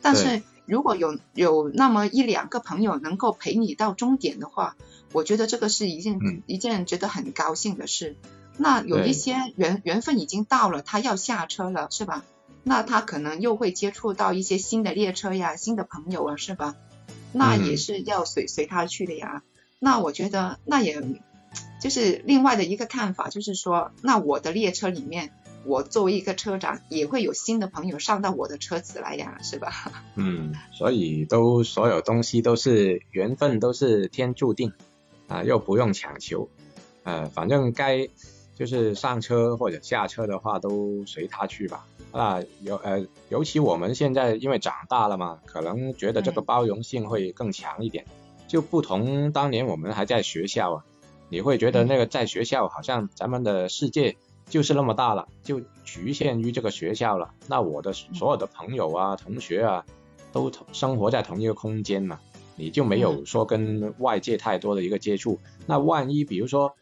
[0.00, 4.76] 但是对如果有有那么一两个朋友能够陪你到终点的话，
[5.12, 8.16] 我觉得这个是一件、嗯一件觉得很高兴的事。
[8.58, 12.24] 那有一些缘缘分已经到了，他要下车了，是吧？
[12.64, 16.74] 那他可能又会接触到一些新的列车呀、新的朋友啊，是吧？
[17.32, 19.42] 那也嗯是要随随他去的呀。
[19.78, 21.02] 那我觉得那也
[21.80, 25.30] 就是另外的一个看法，就是说，那我的列车里面，
[25.64, 30.04] 我作为一个车长，也会有新的朋友上到我的车子来呀，是吧？
[30.16, 34.72] 嗯，所以都所有东西都是缘分，都是天注定
[35.26, 36.48] 啊，又不用强求。
[37.04, 38.08] 呃，反正该
[38.54, 41.86] 就是上车或者下车的话，都随他去吧。
[42.10, 48.06] 啊，尤呃，尤其我们现在因为长大了嘛，可能觉得这个包容性会更强一点。
[48.46, 50.84] 就不同当年我们还在学校啊，
[51.28, 54.16] 你会觉得那个在学校好像咱们的世界
[54.48, 57.34] 就是那么大了，就局限于这个学校了。
[57.46, 59.84] 那我的所有的朋友啊、同学啊，
[60.32, 62.18] 都生活在同一个空间嘛，
[62.56, 65.38] 你就没有说跟外界太多的一个接触。
[65.66, 66.74] 那万一比如说，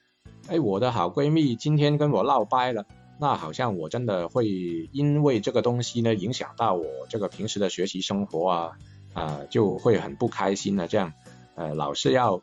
[0.49, 2.87] 哎，我的好闺蜜今天跟我闹掰了，
[3.19, 4.47] 那好像我真的会
[4.93, 8.73] 因为这个东西呢，影响到我这个平时的学习生活啊，
[9.13, 11.13] 啊、就会很不开心的这样，
[11.57, 12.43] 呃，老是要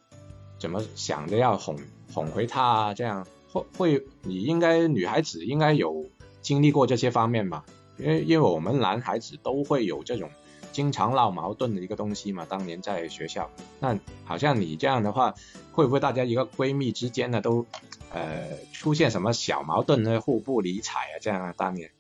[0.57, 1.78] 怎么想着要哄
[2.13, 6.06] 哄回她啊，这样会会，你应该女孩子应该有
[6.41, 7.64] 经历过这些方面吧？
[7.97, 10.30] 因为因为我们男孩子都会有这种
[10.72, 13.49] 经常闹矛盾的一个东西嘛，当年在学校，
[13.80, 15.36] 那好像你这样的话，
[15.72, 17.66] 会不会大家一个闺蜜之间呢都
[18.12, 21.54] 呃出现什么小矛盾呢，互不理睬啊这样啊？
[21.56, 21.91] 当年，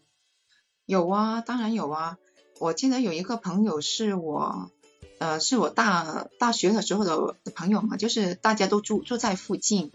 [0.87, 2.17] 有啊，当然有啊。
[2.59, 4.71] 我记得有一个朋友是我
[5.19, 9.91] 呃，是我大大学的时候的朋友嘛，就是大家都住住在附近，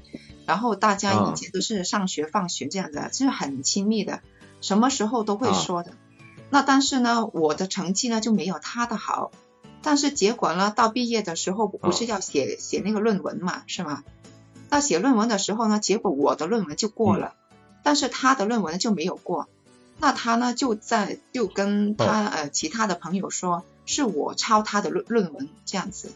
[0.47, 4.23] 然后大家以前都是上学放学这样子，就是很亲密的，
[4.63, 5.93] 什么时候都会说的。
[6.49, 9.31] 那但是呢，我的成绩呢就没有他的好，
[9.83, 14.05] 但是结果呢，到毕业的时候不是要写写那个论文嘛，是吗？
[14.71, 17.35] 那写论文的时候呢，结果我的论文就过了，
[17.83, 19.47] 但是他的论文就没有过。
[19.99, 23.65] 那他呢就在就跟他呃其他的朋友说。
[23.89, 26.13] 是我抄他的论论文这样子，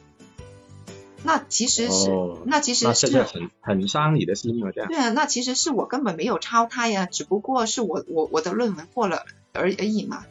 [1.24, 2.10] 那其实是
[2.44, 4.90] 那其实是很很伤你的心嘛这样。
[4.90, 10.24] 对啊，那其实是我根本没有抄他呀，只不过是我我我的论文过了而而已嘛，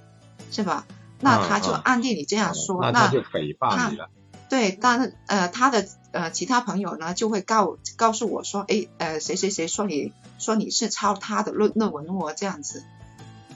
[0.52, 0.86] 是吧？
[1.20, 4.10] 那他就暗地里这样说，那他就诽谤你了。
[4.48, 12.84] 对，但呃他的呃其他朋友呢就会告告诉我说，哎呃谁谁谁说你说你是抄他的论论文哦这样子。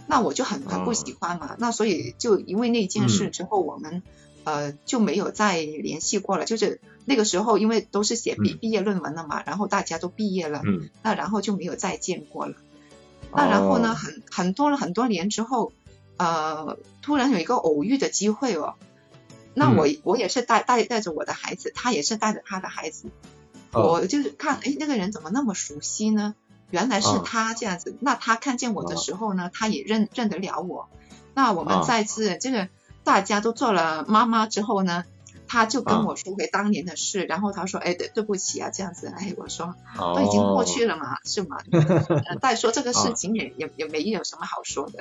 [0.08, 4.03] 那我就很很不喜欢嘛，那所以就因为那件事之后，我们
[4.43, 6.45] 呃就没有再联系过了。
[6.45, 10.62] 就是那个时候，因为都是写毕毕业论文了嘛，然后大家都毕业了，
[11.01, 12.56] 那然后就没有再见过了。
[13.34, 15.74] 那然后呢，很很多了很多年之后，
[16.18, 18.76] 呃，突然有一个偶遇的机会哦，
[19.53, 23.10] 那我我也是带带带着我的孩子，他也是带着他的孩子，
[23.72, 26.36] 我就是看哎那个人怎么那么熟悉呢？
[26.72, 30.88] 原来是他这样子，那他看见我的时候呢，他也认认得了我。
[31.34, 32.70] 那我们再次这个
[33.03, 35.03] 大家都做了妈妈之后呢，
[35.47, 39.76] 他就跟我说回当年的事，然后他说：“哎，对对不起啊，这样子。”哎，我说
[40.16, 41.57] 都已经过去了嘛，是吗？
[42.41, 44.99] 再说这个事情也也也没有什么好说的。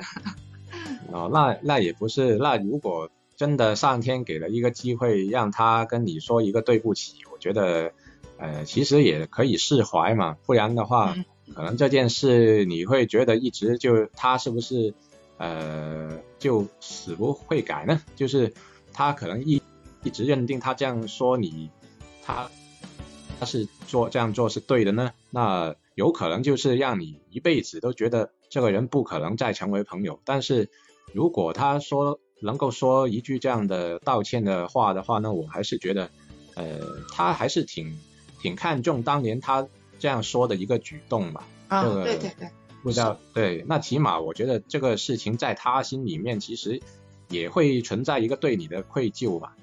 [1.11, 7.93] 哦，那那也不是，那如果真的上天给了一个机会让他跟你说一个对不起，我觉得
[8.37, 11.15] 呃其实也可以释怀嘛，不然的话。
[11.53, 14.93] 可能这件事你会觉得一直就他是不是
[15.37, 18.01] 呃就死不会改呢？
[18.15, 18.53] 就是
[18.91, 19.61] 他可能一
[20.03, 21.69] 一直认定他这样说你
[22.23, 22.49] 他
[23.39, 25.11] 他是做这样做是对的呢？
[25.29, 30.19] 那有可能就是让你一辈子都觉得这个人不可能再成为朋友。
[30.25, 30.69] 但是
[31.13, 36.09] 如果他说能够说一句这样的道歉的话的话，那我还是觉得
[36.55, 36.79] 呃
[37.13, 37.97] 他还是挺
[38.41, 39.67] 挺看重当年他。
[40.05, 42.51] 这样说的一个举动吧，啊，对对对，
[42.83, 46.79] 不知道对，那起码我觉得这个事情在他心里面其实
[47.27, 49.57] 也会存在一个对你的愧疚吧。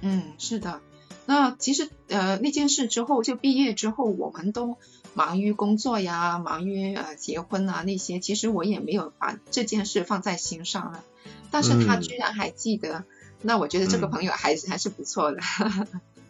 [0.00, 0.80] 嗯，是的，
[1.26, 4.78] 那其实呃那件事之后就毕业之后，我们都
[5.12, 11.04] 忙于工作呀，忙于呃结婚啊那些，其实我也没有把这件事放在心上了。
[11.50, 13.04] 但是他居然还记得，
[13.42, 15.42] 那我觉得这个朋友还是还是不错的。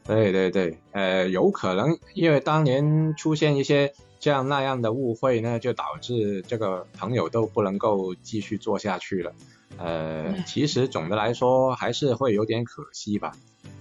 [0.05, 9.33] 对对对，呃，有可能因为当年出现一些这样那样的误会呢，就导致这个朋友都不能够继续做下去了。
[9.79, 13.33] 呃，其实总的来说还是会有点可惜吧，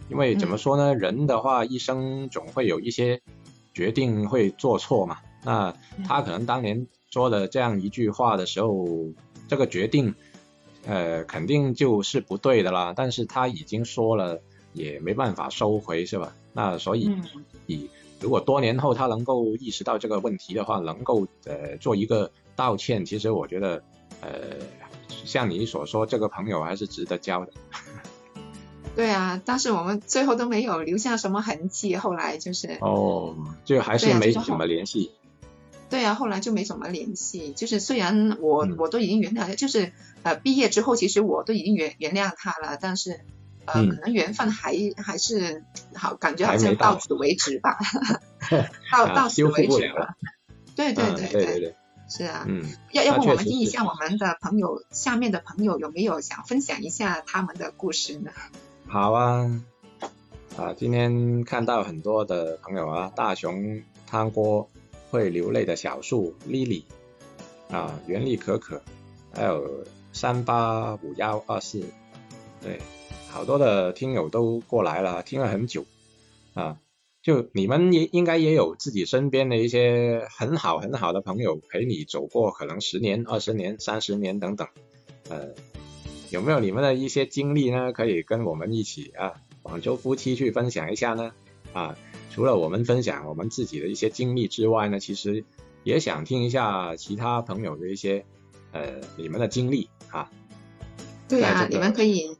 [0.09, 3.19] 因为怎么说呢，人的话一生总会有一些
[3.73, 5.17] 决定会做错嘛。
[5.43, 5.73] 那
[6.07, 8.87] 他可能当年说的这样一句话的时候，
[9.47, 10.13] 这个决定
[10.85, 14.39] 呃肯定就是不对的啦，但是他已经说了。
[14.73, 16.33] 也没办法收回是吧？
[16.53, 17.09] 那所以，
[17.67, 23.83] 以如果多年后他能够意识到这个问题的话，能够呃做一个道歉，其实我觉得
[24.21, 24.29] 呃
[25.07, 27.51] 像你所说，这个朋友还是值得交的。
[28.95, 35.11] 对啊，但是我们最后都没有留下什么痕迹，后来就是哦，就还是没怎么联系。
[35.89, 37.53] 对啊，后来就没怎么联系。
[37.53, 39.93] 就是虽然我我都已经原谅，就是
[40.23, 43.21] 呃毕业之后，其实我都已经原原谅他了，但是。
[43.73, 45.63] 呃，可能缘分还还是
[45.95, 47.77] 好，感觉好像到此为止吧，
[48.91, 50.15] 到到此为止了。
[50.75, 51.75] 对对对对对，
[52.09, 52.45] 是啊。
[52.47, 52.65] 嗯。
[52.91, 58.31] 要要不我们听一下我们的朋友下面的朋友有没有想分享一下他们的故事呢？
[58.87, 59.61] 好啊，
[60.57, 64.69] 啊，今天看到很多的朋友啊，大熊汤锅
[65.09, 66.83] 会流泪的小树 Lily
[67.69, 68.81] 啊，袁丽可可，
[69.33, 71.83] 还有三八五幺二四，
[72.61, 72.79] 对。
[73.31, 75.85] 好多的听友都过来了，听了很久
[76.53, 76.79] 啊，
[77.21, 84.67] 就你们也应该也有自己身边的一些很好很好的朋友陪你走过可能十年、二十年、三十年等等，
[85.29, 85.49] 呃，
[86.29, 87.93] 有没有你们的一些经历呢？
[87.93, 91.31] 可以跟我们一起啊，广州夫妻去分享一下呢？
[91.71, 91.97] 啊，
[92.31, 95.45] 除了我们分享我们自己的一些经历之外呢，其实
[95.85, 98.25] 也想听一下其他朋友的一些
[98.73, 100.29] 呃你们的经历啊。
[101.29, 102.37] 对啊，你们可以。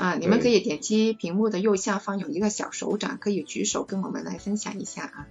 [0.00, 5.26] 啊，你们可以点击屏幕的右下方有一个小手掌，可以举手跟我们来分享一下啊。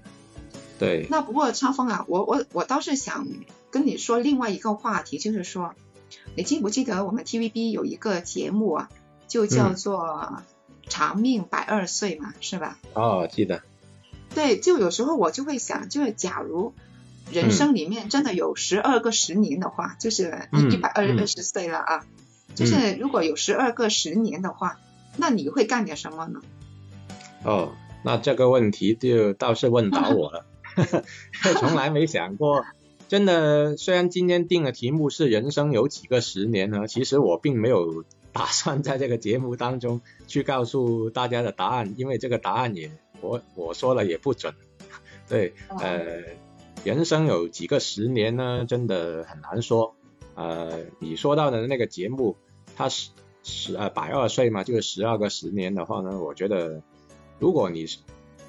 [0.78, 1.08] 对。
[1.10, 3.28] 那不过超峰啊，我我我倒是想
[3.72, 5.74] 跟你说另外一个话题，就是说，
[6.36, 8.90] 你记不记得我们 TVB 有一个节目啊，
[9.28, 10.44] 就叫做
[10.88, 12.78] 长命百二岁嘛，是吧？
[12.94, 13.64] 哦，记得。
[14.36, 16.76] 对，就有时候我就会想，就是假如
[17.32, 22.06] 人生里面真的有十二个十年的话，就是一百二二十岁了啊，
[22.60, 24.80] 就是如果有十二个十年的话，
[25.18, 26.42] 那你会干点什么呢？
[27.44, 27.72] 哦，
[28.04, 30.46] 那这个问题就倒是问倒我了，
[31.60, 32.66] 从来没想过。
[33.08, 42.92] 真的，虽然今天定的题目是人生有几个十年呢，其实我并没有打算在这个节目当中去告诉大家的答案，因为这个答案也
[43.22, 44.54] 我我说了也不准。
[45.28, 46.22] 对，呃，
[46.84, 48.66] 人生有几个十年呢？
[48.68, 49.96] 真的很难说。
[50.36, 52.38] 呃，你说到的那个节目，
[52.80, 53.10] 它十
[53.44, 56.82] 十呃百二岁嘛，就是十二个十年的话呢，我觉得
[57.38, 57.86] 如果你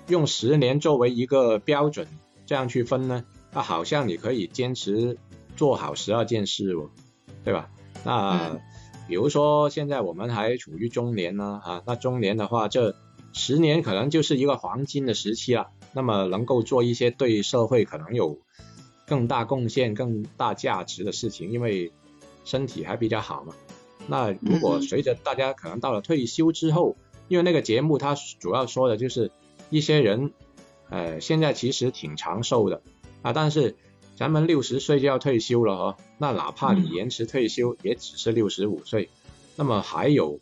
[0.07, 2.07] 用十年作为一个标准，
[2.47, 3.25] 这样去分呢？
[3.53, 5.19] 那好像你可以坚持
[5.57, 6.91] 做好十二件事哦，
[7.45, 7.71] 对吧？
[8.05, 8.61] 那
[9.09, 12.95] 比如说现在我们还处于中年呢，啊，那中年的话，这
[13.33, 15.71] 十年可能就是一个黄金的时期了。
[15.93, 18.39] 那么能够做一些对社会可能有
[19.09, 21.91] 更大贡献、更大价值的事情，因为
[22.45, 23.55] 身体还比较好嘛。
[24.11, 26.97] 那如果随着大家可能到了退休之后，
[27.29, 29.31] 因为那个节目它主要说的就是
[29.71, 30.33] 一些人，
[30.89, 32.83] 呃，现在其实挺长寿的。
[33.23, 33.77] 啊，但是
[34.17, 39.11] 咱们六十岁就要退休了哦，那哪怕你延迟退休，也只是六十五岁，
[39.55, 40.41] 那么还有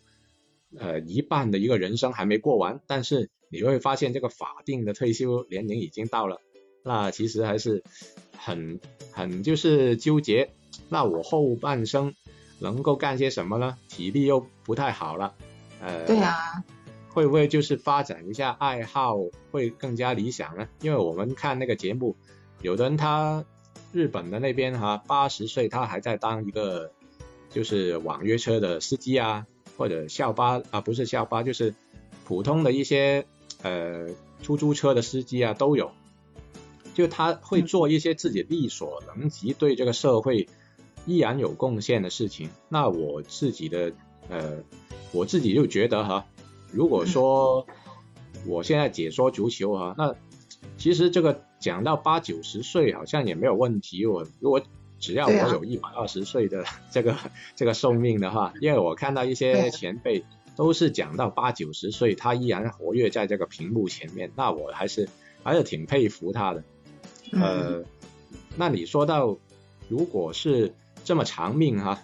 [0.78, 6.40] 呃一半的一个人生还没过完，但是你会发现这个法定的退休年龄已经到了，
[6.84, 7.82] 那其实还是
[8.36, 8.80] 很
[9.12, 10.50] 很就是纠结，
[10.88, 12.14] 那我后半生
[12.58, 13.76] 能够干些什么呢？
[13.88, 15.34] 体力又不太好了，
[15.80, 16.64] 呃，对啊，
[17.08, 19.16] 会不会就是发展一下爱好
[19.50, 20.68] 会更加理想呢？
[20.80, 22.16] 因为我们看那个节目。
[22.60, 23.44] 有的人他
[23.92, 26.90] 日本的那边哈，八十岁他还在当一个
[27.50, 29.46] 就是网约车的司机啊，
[29.76, 31.74] 或者校巴啊，不是校巴，就是
[32.24, 33.26] 普通的一些
[33.62, 34.08] 呃
[34.42, 35.92] 出租车的司机啊都有。
[36.94, 40.48] 就他会做一些自己力所能及，对这个社会
[41.08, 42.48] 依然有贡献的事情。
[42.68, 43.92] 那我自己的
[44.28, 44.62] 呃，
[45.10, 46.26] 我自己就觉得哈，
[46.70, 47.66] 如果说
[48.46, 50.14] 我现在解说足球哈，那
[50.76, 51.42] 其实这个。
[51.60, 54.62] 讲到八九十岁好像也没有问题，我如果
[55.00, 57.16] 只要我有一百二十岁的这个
[57.56, 65.08] 这个寿命的话，因为我看到一些前辈都是讲到八九十岁，他依然活跃在这个屏幕前面，那我还是
[65.42, 66.62] 还是挺佩服他的。
[67.32, 67.82] 呃，
[68.56, 69.36] 那你说到
[69.88, 70.72] 如果是
[71.04, 72.02] 这么长命哈，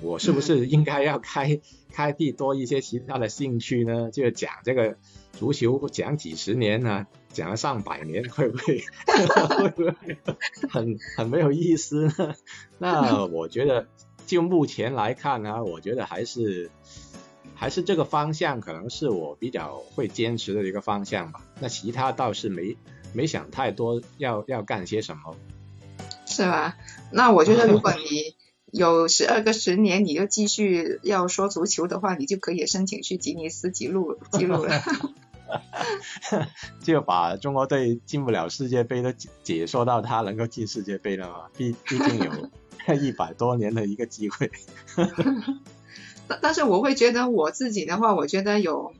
[0.00, 1.60] 我是不是应该要开
[1.92, 4.10] 开辟多一些其他的兴趣呢？
[4.10, 4.96] 就讲这个
[5.32, 7.06] 足球讲几十年呢？
[7.32, 8.82] 讲了上百年，会不会
[9.58, 10.16] 会不会
[10.70, 12.34] 很很没有意思呢？
[12.78, 13.88] 那我觉得
[14.26, 16.70] 就目前来看呢，我觉得还是
[17.54, 21.42] 还是这个方向可能是我比较会坚持的一个方向吧。
[21.60, 22.76] 那其他倒是没
[23.12, 25.36] 没想太多要要干些什么，
[26.26, 26.76] 是吧？
[27.12, 28.35] 那我觉得如果你
[28.76, 34.82] 有十二个十年，你就继续要说足球的话，你就可以申请去吉尼斯纪录纪录了。
[36.82, 39.12] 就把中国队进不了世界杯都
[39.42, 41.34] 解说到他能够进世界杯了嘛？
[41.56, 42.50] 毕毕竟有
[43.00, 44.50] 一百多年的一个机会。
[46.28, 48.92] 但但是我会觉得我自己的话，我觉得有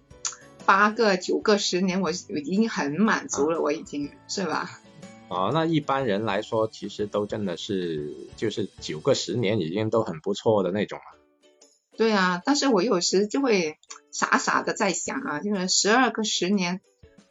[0.65, 4.81] 八个、九个、十年，我已经很满足了，我已经是吧？
[5.29, 11.19] 哦，那一般人来说，其实都真的是就是九个十年已经都很不错的那种了。
[11.97, 13.79] 对啊，但是我有时就会
[14.13, 16.81] 傻傻的在想啊，就是十二个十年，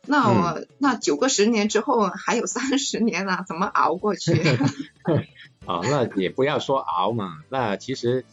[0.08, 4.34] 那我那九个十年之后还有三十年啊，怎么熬过去？
[5.66, 8.26] 啊，那也不要说熬嘛，那其实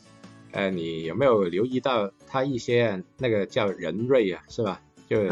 [0.51, 4.81] 呃，你有没有留意到他一些那个叫人瑞啊，是吧？
[5.09, 5.23] 就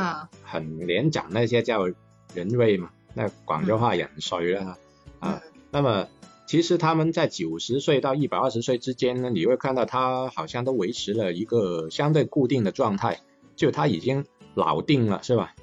[0.45, 1.87] 很年长那些叫
[2.35, 4.79] 人瑞嘛，那广州话人水了
[5.19, 6.09] 啊，那么。
[6.47, 13.21] 其实他们在九十岁到一百二十岁之间呢，你会看到他好像都维持了一个相对固定的状态，
[13.55, 15.55] 就他已经老定了，是吧？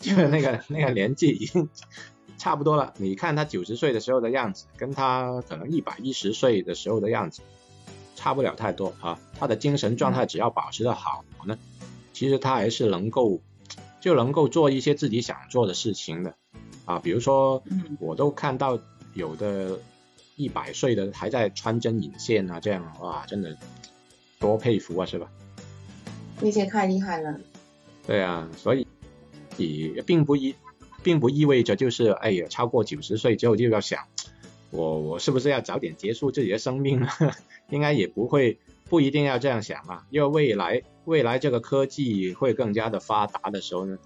[0.00, 1.70] 就那个 那个年纪已经
[2.36, 2.92] 差不多了。
[2.98, 7.40] 你看他九十岁的时候的样子，跟他可能一百一十岁的时候的样子
[8.14, 9.18] 差不了太多啊。
[9.38, 11.58] 他的精神状态只要保持的好呢，
[12.12, 13.40] 其实他还是能够
[14.02, 16.36] 就能够做一些自己想做的事情的
[16.84, 16.98] 啊。
[16.98, 17.62] 比如说，
[18.00, 18.78] 我都看到
[19.14, 19.78] 有的。
[20.36, 23.56] 一百岁的还在穿针引线啊，这样哇，真的
[24.40, 25.30] 多佩服啊，是吧？
[26.40, 27.38] 那些太厉害了。
[28.04, 28.84] 对啊，所以
[29.56, 30.56] 也并不意，
[31.04, 34.08] 并不意味着就是哎呀，超过九十岁之后就要想，
[34.72, 37.08] 我我是不是要早点结束自己的生命呢？
[37.70, 38.58] 应该也不会，
[38.88, 43.98] 不一定要这样想啊，因为未来未来这个科技会更加的发达的时候呢，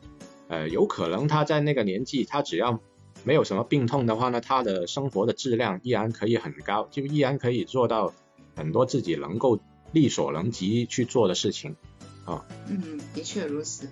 [0.48, 2.80] 呃，有可能他在那个年纪，他只要
[3.24, 8.12] 没有什么病痛的话呢，他的生活的质量依然可以很高，就依然可以做到
[8.56, 9.60] 很多自己能够
[9.92, 11.76] 力所能及去做的事情
[12.24, 12.44] 啊。
[12.68, 13.88] 嗯，的确如此。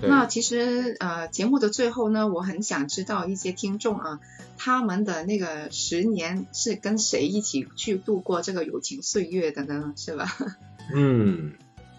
[0.00, 4.20] 那其实呃，节目的最后呢，我很想知道一些听众啊，
[4.56, 9.92] 他们的那个十年是跟谁一起去度过这个友情岁月的呢？
[9.96, 10.26] 是吧？
[10.94, 11.54] 嗯，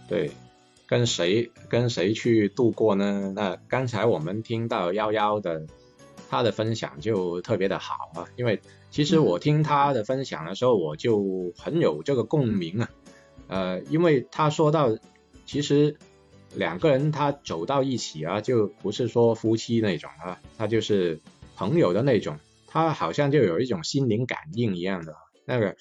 [0.07, 0.31] 对，
[0.89, 3.31] 跟谁跟谁去度过呢？
[3.35, 5.67] 那刚才我们听到幺幺的
[6.31, 8.59] 他的分享就特别的好啊，因为
[8.89, 12.89] 其实我听他的分享的时候，我就很有这个共鸣啊，
[13.49, 14.97] 呃，因为他说到
[15.45, 15.95] 其实
[16.55, 21.21] 两个人他走到一起啊，就不是说夫妻那种啊，他就是
[21.55, 25.13] 朋友的那种，他好像就有一种心灵感应一样的
[25.45, 25.77] 那个。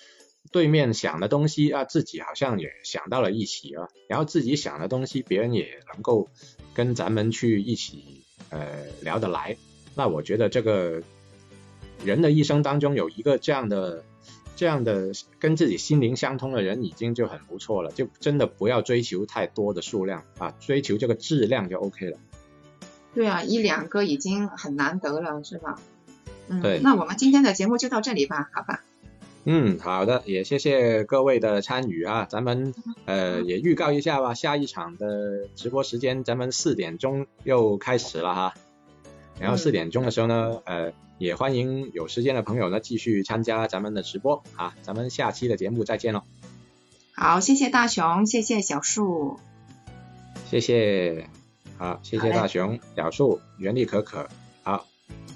[0.50, 6.28] 对面想的东西啊，自己好像也想到了一起啊，然后自己想的东西，别人也能够
[6.74, 9.56] 跟咱们去一起呃聊得来。
[9.94, 11.02] 那我觉得这个
[12.04, 14.04] 人的一生当中有一个这样的
[14.56, 17.90] 这样的跟自己心灵相通的人，已经就很不错了。
[17.92, 22.18] 就真的不要追求太多的数量啊，追求这个质量就 OK 了。
[23.14, 25.80] 对啊，一两个已经很难得了，是吧？
[26.48, 28.84] 嗯，对那我们今天的节目就到这里吧，好吧？
[29.44, 32.74] 嗯，好的，也谢谢各位的参与啊，咱们
[33.06, 38.54] 呃也预告一下吧，下一场的直播时间咱们四点钟又开始了哈，
[39.40, 46.24] 然后四点钟的时候呢，呃也欢迎有时间的朋友呢继续参加咱们的直播啊，咱们下期的节目再见喽，
[47.12, 49.38] 好，谢谢大熊，谢谢小树，
[50.50, 51.26] 谢谢，
[51.78, 54.28] 好，谢谢大熊、小树、袁丽可可，
[54.62, 54.86] 好，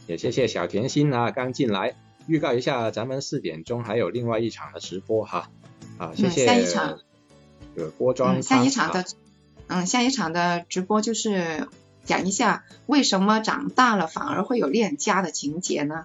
[0.07, 1.94] 也谢谢小甜心啊，刚进来。
[2.26, 5.50] 预告一下，咱们四点钟还有另外一场的直播哈，
[5.98, 6.46] 啊，谢嗯谢。
[6.46, 6.98] 下一场。
[7.74, 11.68] 呃，郭庄嗯，下一场的啊，嗯，下一场的直播就是
[12.04, 16.04] 讲一下为什么长大了反而会有恋家的情节呢？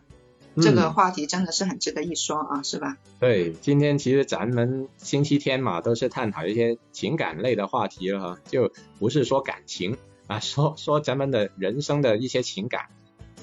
[0.55, 2.97] 这个嗯话题真的是很值得一说啊，是吧？
[3.20, 9.97] 对，今天其实咱们星期天嘛，都是探讨一些情感类的话题了哈，就不是说感情
[10.28, 12.86] 啊，说说咱们的人生的一些情感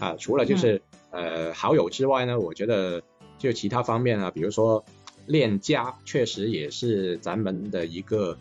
[0.00, 0.80] 啊，除了就是、
[1.14, 3.02] 呃好友之外呢，我觉得
[3.38, 4.84] 就其他方面啊，比如说
[5.26, 8.36] 恋家，确实也是咱们的一个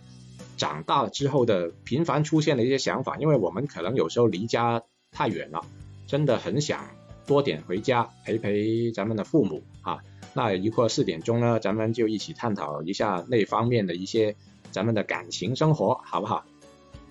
[0.57, 5.61] 长大之后的频繁出现的一些想法，因为我们可能有时候离家太远了，
[6.07, 6.86] 真的很想
[7.26, 9.99] 多点回家陪陪咱们的父母啊。
[10.34, 14.36] 那一会儿四点钟呢，咱们就一起探讨一下那方面的一些
[14.71, 16.43] 咱们的感情生活，好不好？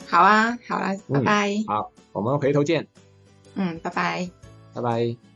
[0.09, 2.89] 好啊，好啦，拜嗯拜，好，我们回头见，
[3.55, 4.29] 嗯，拜拜。
[4.75, 5.32] 拜拜。